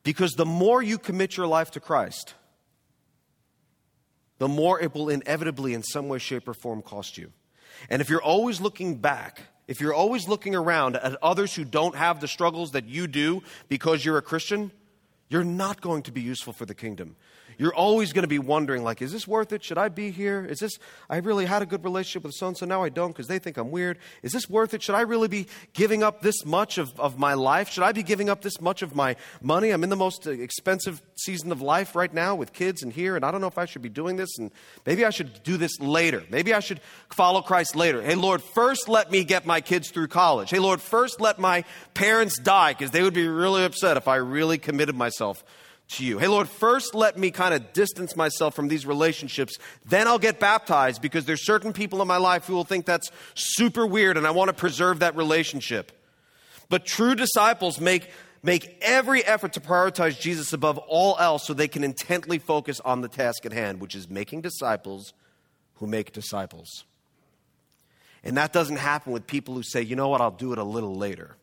[0.04, 2.34] Because the more you commit your life to Christ,
[4.40, 7.32] the more it will inevitably, in some way, shape, or form, cost you.
[7.90, 11.96] And if you're always looking back, if you're always looking around at others who don't
[11.96, 14.72] have the struggles that you do because you're a Christian,
[15.30, 17.16] you're not going to be useful for the kingdom
[17.58, 19.64] you're always going to be wondering, like, is this worth it?
[19.64, 20.46] Should I be here?
[20.46, 20.78] Is this,
[21.10, 23.40] I really had a good relationship with so and so, now I don't because they
[23.40, 23.98] think I'm weird.
[24.24, 24.84] Is this worth it?
[24.84, 27.70] Should I really be giving up this much of, of my life?
[27.70, 29.72] Should I be giving up this much of my money?
[29.72, 33.16] I'm in the most uh, expensive season of life right now with kids and here,
[33.16, 34.52] and I don't know if I should be doing this, and
[34.86, 36.24] maybe I should do this later.
[36.30, 38.02] Maybe I should follow Christ later.
[38.02, 40.50] Hey, Lord, first let me get my kids through college.
[40.50, 44.18] Hey, Lord, first let my parents die because they would be really upset if I
[44.18, 45.44] really committed myself
[45.92, 46.18] to you.
[46.18, 49.58] Hey, Lord, first let me kind of distance myself from these relationships.
[49.86, 53.12] Then I'll get baptized because there's certain people in my life who will think that's
[53.34, 55.92] super weird and I want to preserve that relationship.
[56.70, 58.10] But true disciples make,
[58.42, 63.02] make every effort to prioritize Jesus above all else so they can intently focus on
[63.02, 65.14] the task at hand, which is making disciples
[65.76, 66.86] who make disciples.
[68.24, 70.64] And that doesn't happen with people who say, you know what, I'll do it a
[70.64, 71.36] little later.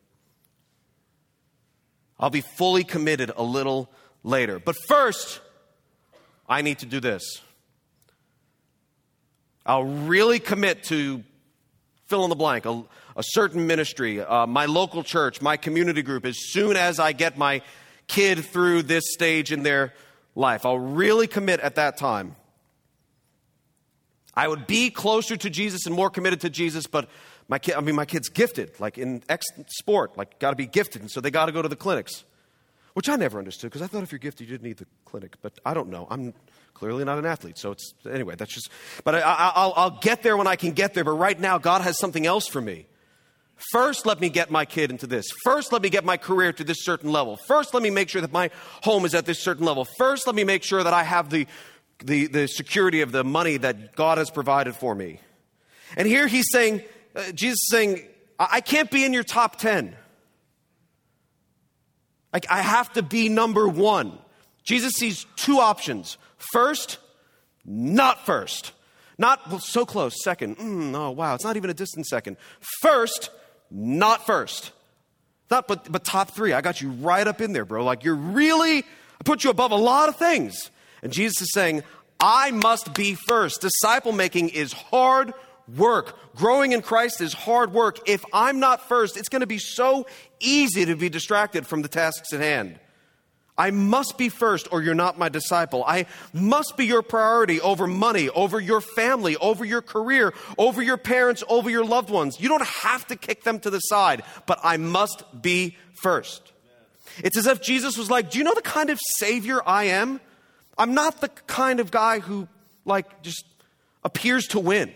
[2.21, 3.91] I'll be fully committed a little
[4.29, 4.59] later.
[4.59, 5.41] But first,
[6.49, 7.41] I need to do this.
[9.67, 11.25] I'll really commit to
[12.07, 12.85] fill in the blank, a,
[13.17, 17.37] a certain ministry, uh, my local church, my community group, as soon as I get
[17.37, 17.63] my
[18.07, 19.93] kid through this stage in their
[20.35, 20.65] life.
[20.65, 22.37] I'll really commit at that time.
[24.35, 27.11] I would be closer to Jesus and more committed to Jesus, but
[27.49, 30.67] my kid, I mean, my kid's gifted, like in X sport, like got to be
[30.67, 32.25] gifted, and so they got to go to the clinics
[32.99, 35.37] which I never understood because I thought if you're gifted, you didn't need the clinic.
[35.41, 36.09] But I don't know.
[36.11, 36.35] I'm
[36.75, 37.57] clearly not an athlete.
[37.57, 38.71] So it's, anyway, that's just,
[39.05, 41.05] but I, will get there when I can get there.
[41.05, 42.87] But right now, God has something else for me.
[43.71, 45.29] First, let me get my kid into this.
[45.45, 47.39] First, let me get my career to this certain level.
[47.47, 48.51] First, let me make sure that my
[48.83, 49.87] home is at this certain level.
[49.97, 51.47] First, let me make sure that I have the,
[52.05, 55.21] the, the security of the money that God has provided for me.
[55.97, 56.83] And here he's saying,
[57.15, 58.09] uh, Jesus is saying,
[58.41, 59.95] I, I can't be in your top 10.
[62.33, 64.19] Like, I have to be number one.
[64.65, 66.19] Jesus sees two options.
[66.53, 66.99] First,
[67.65, 68.73] not first.
[69.19, 70.59] Not well, so close, second.
[70.59, 72.37] Mm, oh, wow, it's not even a distant second.
[72.81, 73.31] First,
[73.71, 74.73] not first.
[75.51, 76.53] Not, but, but top three.
[76.53, 77.83] I got you right up in there, bro.
[77.85, 80.71] Like, you're really, I put you above a lot of things.
[81.03, 81.83] And Jesus is saying,
[82.21, 83.61] I must be first.
[83.61, 85.33] Disciple making is hard
[85.77, 86.19] work.
[86.37, 88.09] Growing in Christ is hard work.
[88.09, 90.07] If I'm not first, it's going to be so
[90.41, 92.79] easy to be distracted from the tasks at hand.
[93.59, 95.83] I must be first, or you're not my disciple.
[95.85, 100.97] I must be your priority over money, over your family, over your career, over your
[100.97, 102.41] parents, over your loved ones.
[102.41, 106.53] You don't have to kick them to the side, but I must be first.
[107.25, 110.21] It's as if Jesus was like, Do you know the kind of Savior I am?
[110.79, 112.47] I'm not the kind of guy who,
[112.85, 113.45] like, just
[114.05, 114.95] appears to win.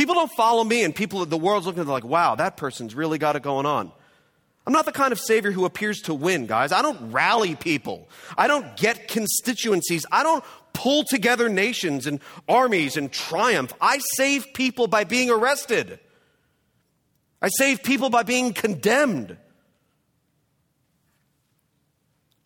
[0.00, 2.94] People don't follow me, and people, the world's looking at them like, wow, that person's
[2.94, 3.92] really got it going on.
[4.66, 6.72] I'm not the kind of Savior who appears to win, guys.
[6.72, 8.08] I don't rally people.
[8.34, 10.06] I don't get constituencies.
[10.10, 10.42] I don't
[10.72, 13.74] pull together nations and armies and triumph.
[13.78, 16.00] I save people by being arrested.
[17.42, 19.36] I save people by being condemned.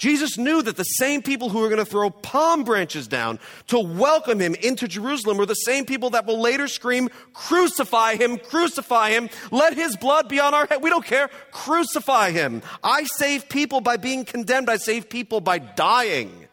[0.05, 3.39] Jesus knew that the same people who were going to throw palm branches down
[3.69, 8.37] to welcome him into Jerusalem were the same people that will later scream, Crucify him,
[8.37, 10.83] crucify him, let his blood be on our head.
[10.83, 12.61] We don't care, crucify him.
[12.83, 16.49] I save people by being condemned, I save people by dying.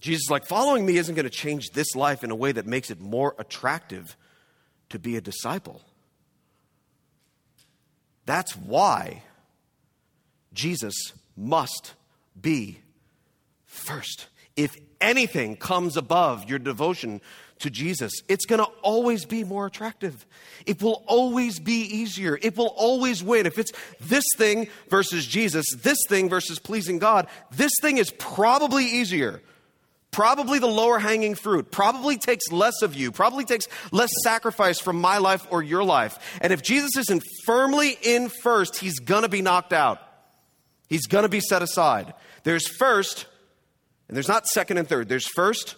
[0.00, 2.90] Jesus like, following me isn't going to change this life in a way that makes
[2.90, 4.16] it more attractive
[4.88, 5.82] to be a disciple.
[8.26, 9.22] That's why
[10.52, 11.94] Jesus must
[12.40, 12.80] be
[13.66, 14.26] first.
[14.56, 17.20] If anything comes above your devotion
[17.58, 20.26] to Jesus, it's going to always be more attractive.
[20.66, 22.38] It will always be easier.
[22.40, 23.46] It will always win.
[23.46, 28.84] If it's this thing versus Jesus, this thing versus pleasing God, this thing is probably
[28.84, 29.42] easier.
[30.14, 35.00] Probably the lower hanging fruit, probably takes less of you, probably takes less sacrifice from
[35.00, 36.38] my life or your life.
[36.40, 39.98] And if Jesus isn't firmly in first, he's gonna be knocked out.
[40.88, 42.14] He's gonna be set aside.
[42.44, 43.26] There's first,
[44.06, 45.08] and there's not second and third.
[45.08, 45.74] There's first,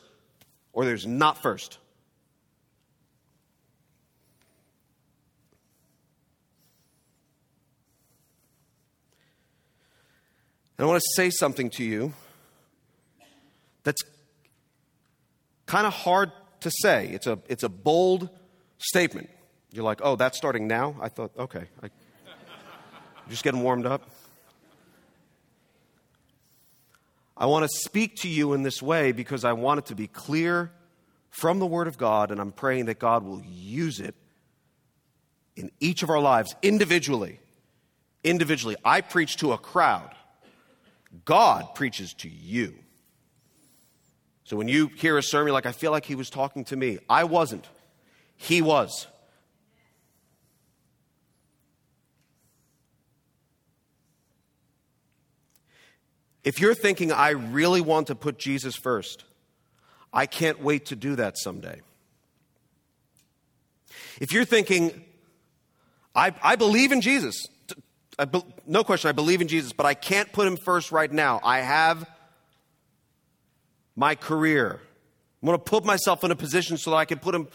[0.75, 1.79] or there's not first.
[10.77, 12.13] And I want to say something to you
[13.83, 14.03] that's
[15.67, 17.09] kind of hard to say.
[17.09, 18.31] It's a, it's a bold
[18.79, 19.29] statement.
[19.73, 20.97] You're like, oh, that's starting now?
[21.01, 21.65] I thought, okay.
[21.83, 21.91] I,
[23.29, 24.09] just getting warmed up.
[27.37, 30.07] I want to speak to you in this way because I want it to be
[30.07, 30.71] clear
[31.29, 34.15] from the Word of God, and I'm praying that God will use it
[35.55, 37.41] in each of our lives individually.
[38.25, 38.77] Individually.
[38.85, 40.15] I preach to a crowd,
[41.25, 42.75] God preaches to you.
[44.47, 46.99] So when you hear a sermon, like, I feel like he was talking to me,
[47.11, 47.69] I wasn't.
[48.37, 49.09] He was.
[56.45, 59.25] If you're thinking, I really want to put Jesus first,
[60.13, 61.81] I can't wait to do that someday.
[64.21, 65.05] If you're thinking,
[66.15, 67.47] I, I believe in Jesus,
[68.31, 71.41] be, no question, I believe in Jesus, but I can't put him first right now.
[71.43, 72.09] I have
[73.97, 74.81] my career.
[75.43, 77.49] I'm going to put myself in a position so that I can put him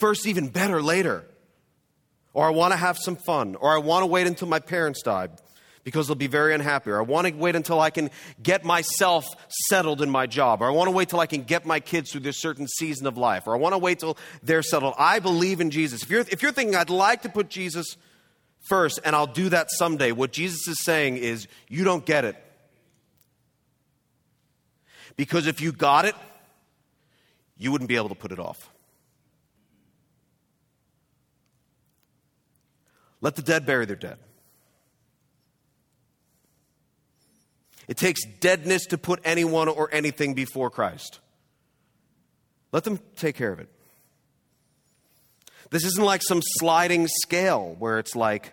[0.00, 1.24] first even better later.
[2.32, 3.56] Or I want to have some fun.
[3.56, 5.28] Or I want to wait until my parents die
[5.82, 6.90] because they'll be very unhappy.
[6.90, 8.10] Or I want to wait until I can
[8.42, 9.26] get myself
[9.68, 10.62] settled in my job.
[10.62, 13.06] Or I want to wait till I can get my kids through this certain season
[13.06, 13.46] of life.
[13.46, 14.94] Or I want to wait till they're settled.
[14.98, 16.02] I believe in Jesus.
[16.02, 17.96] If you're, if you're thinking, I'd like to put Jesus
[18.68, 22.36] first and I'll do that someday, what Jesus is saying is, you don't get it.
[25.18, 26.14] Because if you got it,
[27.58, 28.70] you wouldn't be able to put it off.
[33.20, 34.16] Let the dead bury their dead.
[37.88, 41.18] It takes deadness to put anyone or anything before Christ.
[42.70, 43.68] Let them take care of it.
[45.70, 48.52] This isn't like some sliding scale where it's like,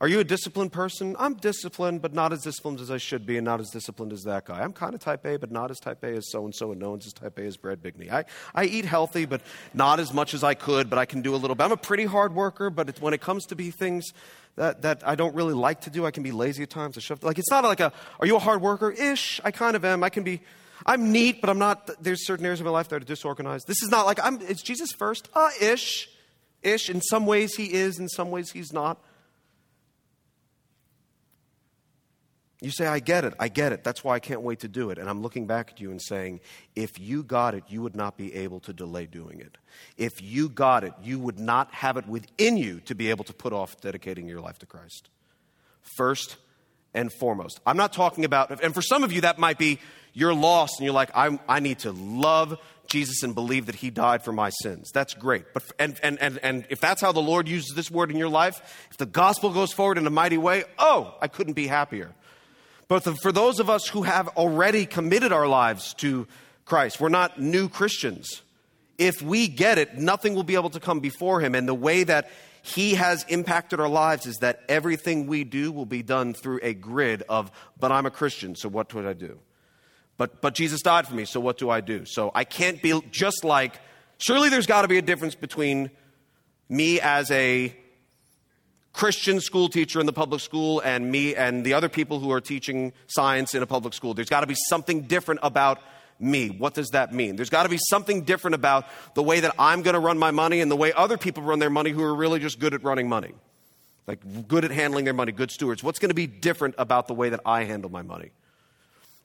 [0.00, 1.16] are you a disciplined person?
[1.18, 4.22] I'm disciplined, but not as disciplined as I should be, and not as disciplined as
[4.22, 4.62] that guy.
[4.62, 6.80] I'm kind of type A, but not as type A as so and so, and
[6.80, 8.10] no one's as type A as Brad Bigney.
[8.10, 8.24] I,
[8.54, 9.40] I eat healthy, but
[9.74, 11.64] not as much as I could, but I can do a little bit.
[11.64, 14.12] I'm a pretty hard worker, but when it comes to be things
[14.54, 16.96] that, that I don't really like to do, I can be lazy at times.
[16.96, 18.92] I shove, like, it's not like a, are you a hard worker?
[18.92, 19.40] Ish.
[19.44, 20.04] I kind of am.
[20.04, 20.42] I can be,
[20.86, 23.66] I'm neat, but I'm not, there's certain areas of my life that are disorganized.
[23.66, 25.28] This is not like, I'm, it's Jesus first.
[25.34, 26.08] Uh, ish.
[26.62, 26.88] Ish.
[26.88, 29.02] In some ways he is, in some ways he's not.
[32.60, 33.84] You say, I get it, I get it.
[33.84, 34.98] That's why I can't wait to do it.
[34.98, 36.40] And I'm looking back at you and saying,
[36.74, 39.56] if you got it, you would not be able to delay doing it.
[39.96, 43.32] If you got it, you would not have it within you to be able to
[43.32, 45.08] put off dedicating your life to Christ.
[45.96, 46.36] First
[46.94, 47.60] and foremost.
[47.64, 49.78] I'm not talking about, and for some of you, that might be
[50.12, 53.90] you're lost and you're like, i I need to love Jesus and believe that he
[53.90, 54.90] died for my sins.
[54.92, 55.44] That's great.
[55.54, 58.30] But, and, and, and, and if that's how the Lord uses this word in your
[58.30, 62.14] life, if the gospel goes forward in a mighty way, oh, I couldn't be happier.
[62.88, 66.26] But for those of us who have already committed our lives to
[66.64, 68.42] Christ, we're not new Christians.
[68.96, 71.54] If we get it, nothing will be able to come before Him.
[71.54, 72.30] And the way that
[72.62, 76.72] He has impacted our lives is that everything we do will be done through a
[76.72, 79.38] grid of, but I'm a Christian, so what would I do?
[80.16, 82.04] But, but Jesus died for me, so what do I do?
[82.06, 83.78] So I can't be just like,
[84.16, 85.90] surely there's got to be a difference between
[86.68, 87.76] me as a
[88.92, 92.40] Christian school teacher in the public school and me and the other people who are
[92.40, 94.14] teaching science in a public school.
[94.14, 95.80] There's got to be something different about
[96.18, 96.48] me.
[96.48, 97.36] What does that mean?
[97.36, 100.30] There's got to be something different about the way that I'm going to run my
[100.30, 102.82] money and the way other people run their money who are really just good at
[102.82, 103.34] running money.
[104.06, 105.82] Like good at handling their money, good stewards.
[105.84, 108.30] What's going to be different about the way that I handle my money?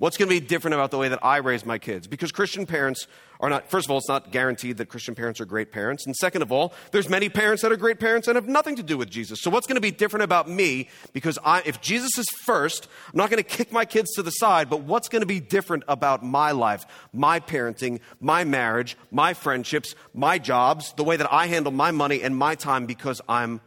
[0.04, 2.08] What's going to be different about the way that I raise my kids?
[2.08, 3.08] Because Christian parents
[3.40, 6.06] are not, first of all, it's not guaranteed that Christian parents are great parents.
[6.06, 8.84] And second of all, there's many parents that are great parents and have nothing to
[8.84, 9.40] do with Jesus.
[9.42, 10.90] So what's going to be different about me?
[11.14, 14.32] Because I, if Jesus is first, I'm not going to kick my kids to the
[14.32, 19.34] side, but what's going to be different about my life, my parenting, my marriage, my
[19.34, 23.62] friendships, my jobs, the way that I handle my money and my time because I'm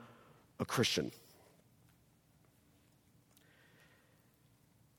[0.60, 1.12] a Christian?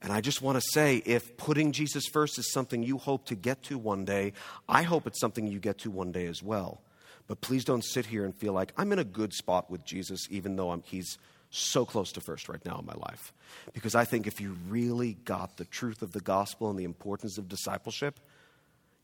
[0.02, 3.36] And I just want to say if putting Jesus first is something you hope to
[3.36, 4.34] get to one day,
[4.70, 6.82] I hope it's something you get to one day as well.
[7.28, 10.28] But please don't sit here and feel like I'm in a good spot with Jesus,
[10.30, 11.18] even though I'm, he's
[11.50, 13.34] so close to first right now in my life.
[13.74, 17.38] Because I think if you really got the truth of the gospel and the importance
[17.38, 18.20] of discipleship,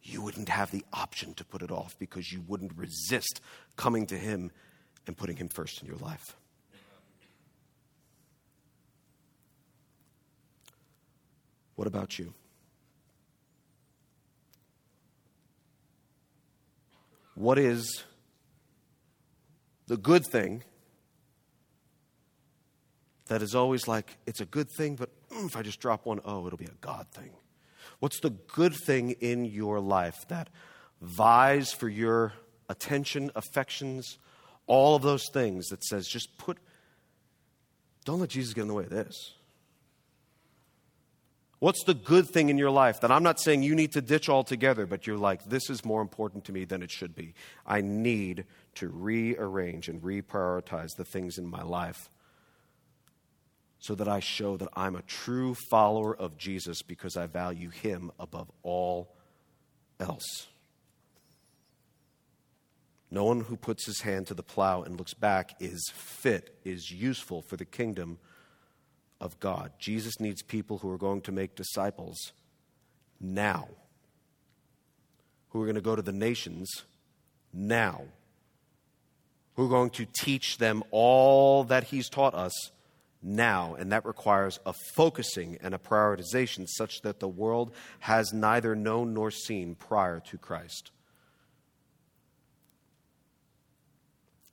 [0.03, 3.41] you wouldn't have the option to put it off because you wouldn't resist
[3.77, 4.51] coming to Him
[5.07, 6.35] and putting Him first in your life.
[11.83, 12.33] What about you?
[17.35, 18.05] What is
[19.87, 20.63] the good thing
[23.27, 26.21] that is always like, it's a good thing, but mm, if I just drop one
[26.23, 27.31] O, it'll be a God thing?
[27.99, 30.49] What's the good thing in your life that
[31.01, 32.31] vies for your
[32.69, 34.19] attention, affections,
[34.67, 36.59] all of those things that says, just put,
[38.05, 39.33] don't let Jesus get in the way of this?
[41.63, 44.27] What's the good thing in your life that I'm not saying you need to ditch
[44.27, 47.35] altogether, but you're like, this is more important to me than it should be?
[47.65, 48.43] I need
[48.75, 52.09] to rearrange and reprioritize the things in my life
[53.79, 58.11] so that I show that I'm a true follower of Jesus because I value him
[58.19, 59.15] above all
[60.01, 60.47] else.
[63.09, 66.91] No one who puts his hand to the plow and looks back is fit, is
[66.91, 68.17] useful for the kingdom
[69.23, 69.71] of God.
[69.79, 72.33] Jesus needs people who are going to make disciples
[73.21, 73.69] now,
[75.49, 76.69] who are going to go to the nations
[77.53, 78.01] now,
[79.55, 82.51] who are going to teach them all that He's taught us
[83.21, 83.75] now.
[83.75, 89.13] And that requires a focusing and a prioritization such that the world has neither known
[89.13, 90.91] nor seen prior to Christ.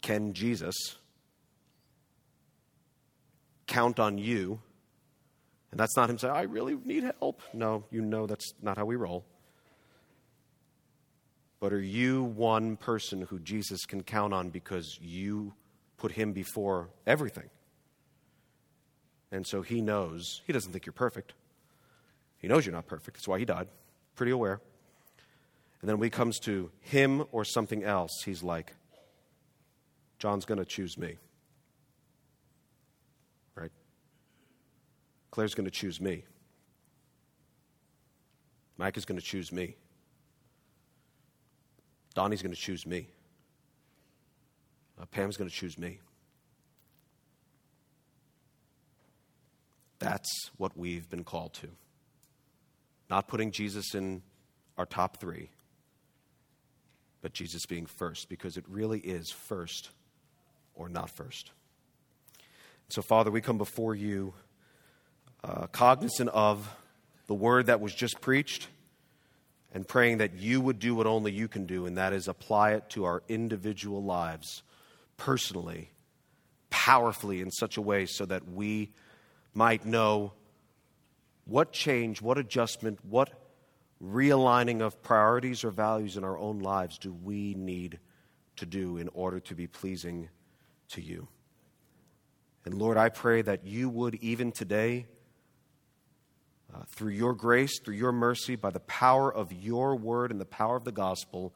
[0.00, 0.96] Can Jesus?
[3.70, 4.60] Count on you.
[5.70, 7.40] And that's not him saying, I really need help.
[7.54, 9.24] No, you know that's not how we roll.
[11.60, 15.54] But are you one person who Jesus can count on because you
[15.96, 17.48] put him before everything?
[19.30, 21.34] And so he knows, he doesn't think you're perfect.
[22.38, 23.18] He knows you're not perfect.
[23.18, 23.68] That's why he died.
[24.16, 24.60] Pretty aware.
[25.80, 28.74] And then when he comes to him or something else, he's like,
[30.18, 31.16] John's going to choose me.
[35.30, 36.24] Claire's going to choose me.
[38.76, 39.76] Mike is going to choose me.
[42.14, 43.08] Donnie's going to choose me.
[45.00, 46.00] Uh, Pam's going to choose me.
[49.98, 51.68] That's what we've been called to.
[53.08, 54.22] Not putting Jesus in
[54.78, 55.50] our top three,
[57.20, 59.90] but Jesus being first, because it really is first
[60.74, 61.50] or not first.
[62.88, 64.32] So, Father, we come before you
[65.42, 66.68] uh, cognizant of
[67.26, 68.68] the word that was just preached
[69.72, 72.72] and praying that you would do what only you can do, and that is apply
[72.72, 74.62] it to our individual lives
[75.16, 75.90] personally,
[76.70, 78.90] powerfully, in such a way so that we
[79.54, 80.32] might know
[81.44, 83.30] what change, what adjustment, what
[84.02, 87.98] realigning of priorities or values in our own lives do we need
[88.56, 90.28] to do in order to be pleasing
[90.88, 91.28] to you.
[92.64, 95.06] And Lord, I pray that you would, even today,
[96.74, 100.44] uh, through your grace, through your mercy, by the power of your word and the
[100.44, 101.54] power of the gospel,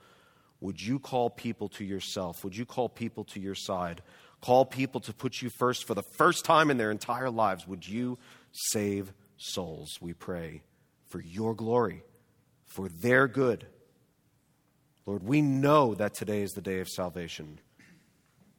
[0.61, 2.43] would you call people to yourself?
[2.43, 4.03] Would you call people to your side?
[4.41, 7.67] Call people to put you first for the first time in their entire lives.
[7.67, 8.19] Would you
[8.53, 10.63] save souls, we pray,
[11.09, 12.03] for your glory,
[12.67, 13.67] for their good?
[15.07, 17.61] Lord, we know that today is the day of salvation.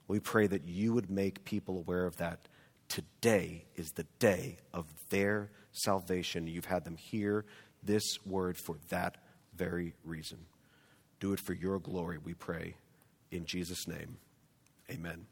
[0.08, 2.48] We pray that you would make people aware of that.
[2.88, 6.48] Today is the day of their salvation.
[6.48, 7.46] You've had them hear
[7.84, 9.18] this word for that
[9.56, 10.40] very reason.
[11.20, 12.76] Do it for your glory, we pray.
[13.32, 14.18] In Jesus' name,
[14.90, 15.26] amen.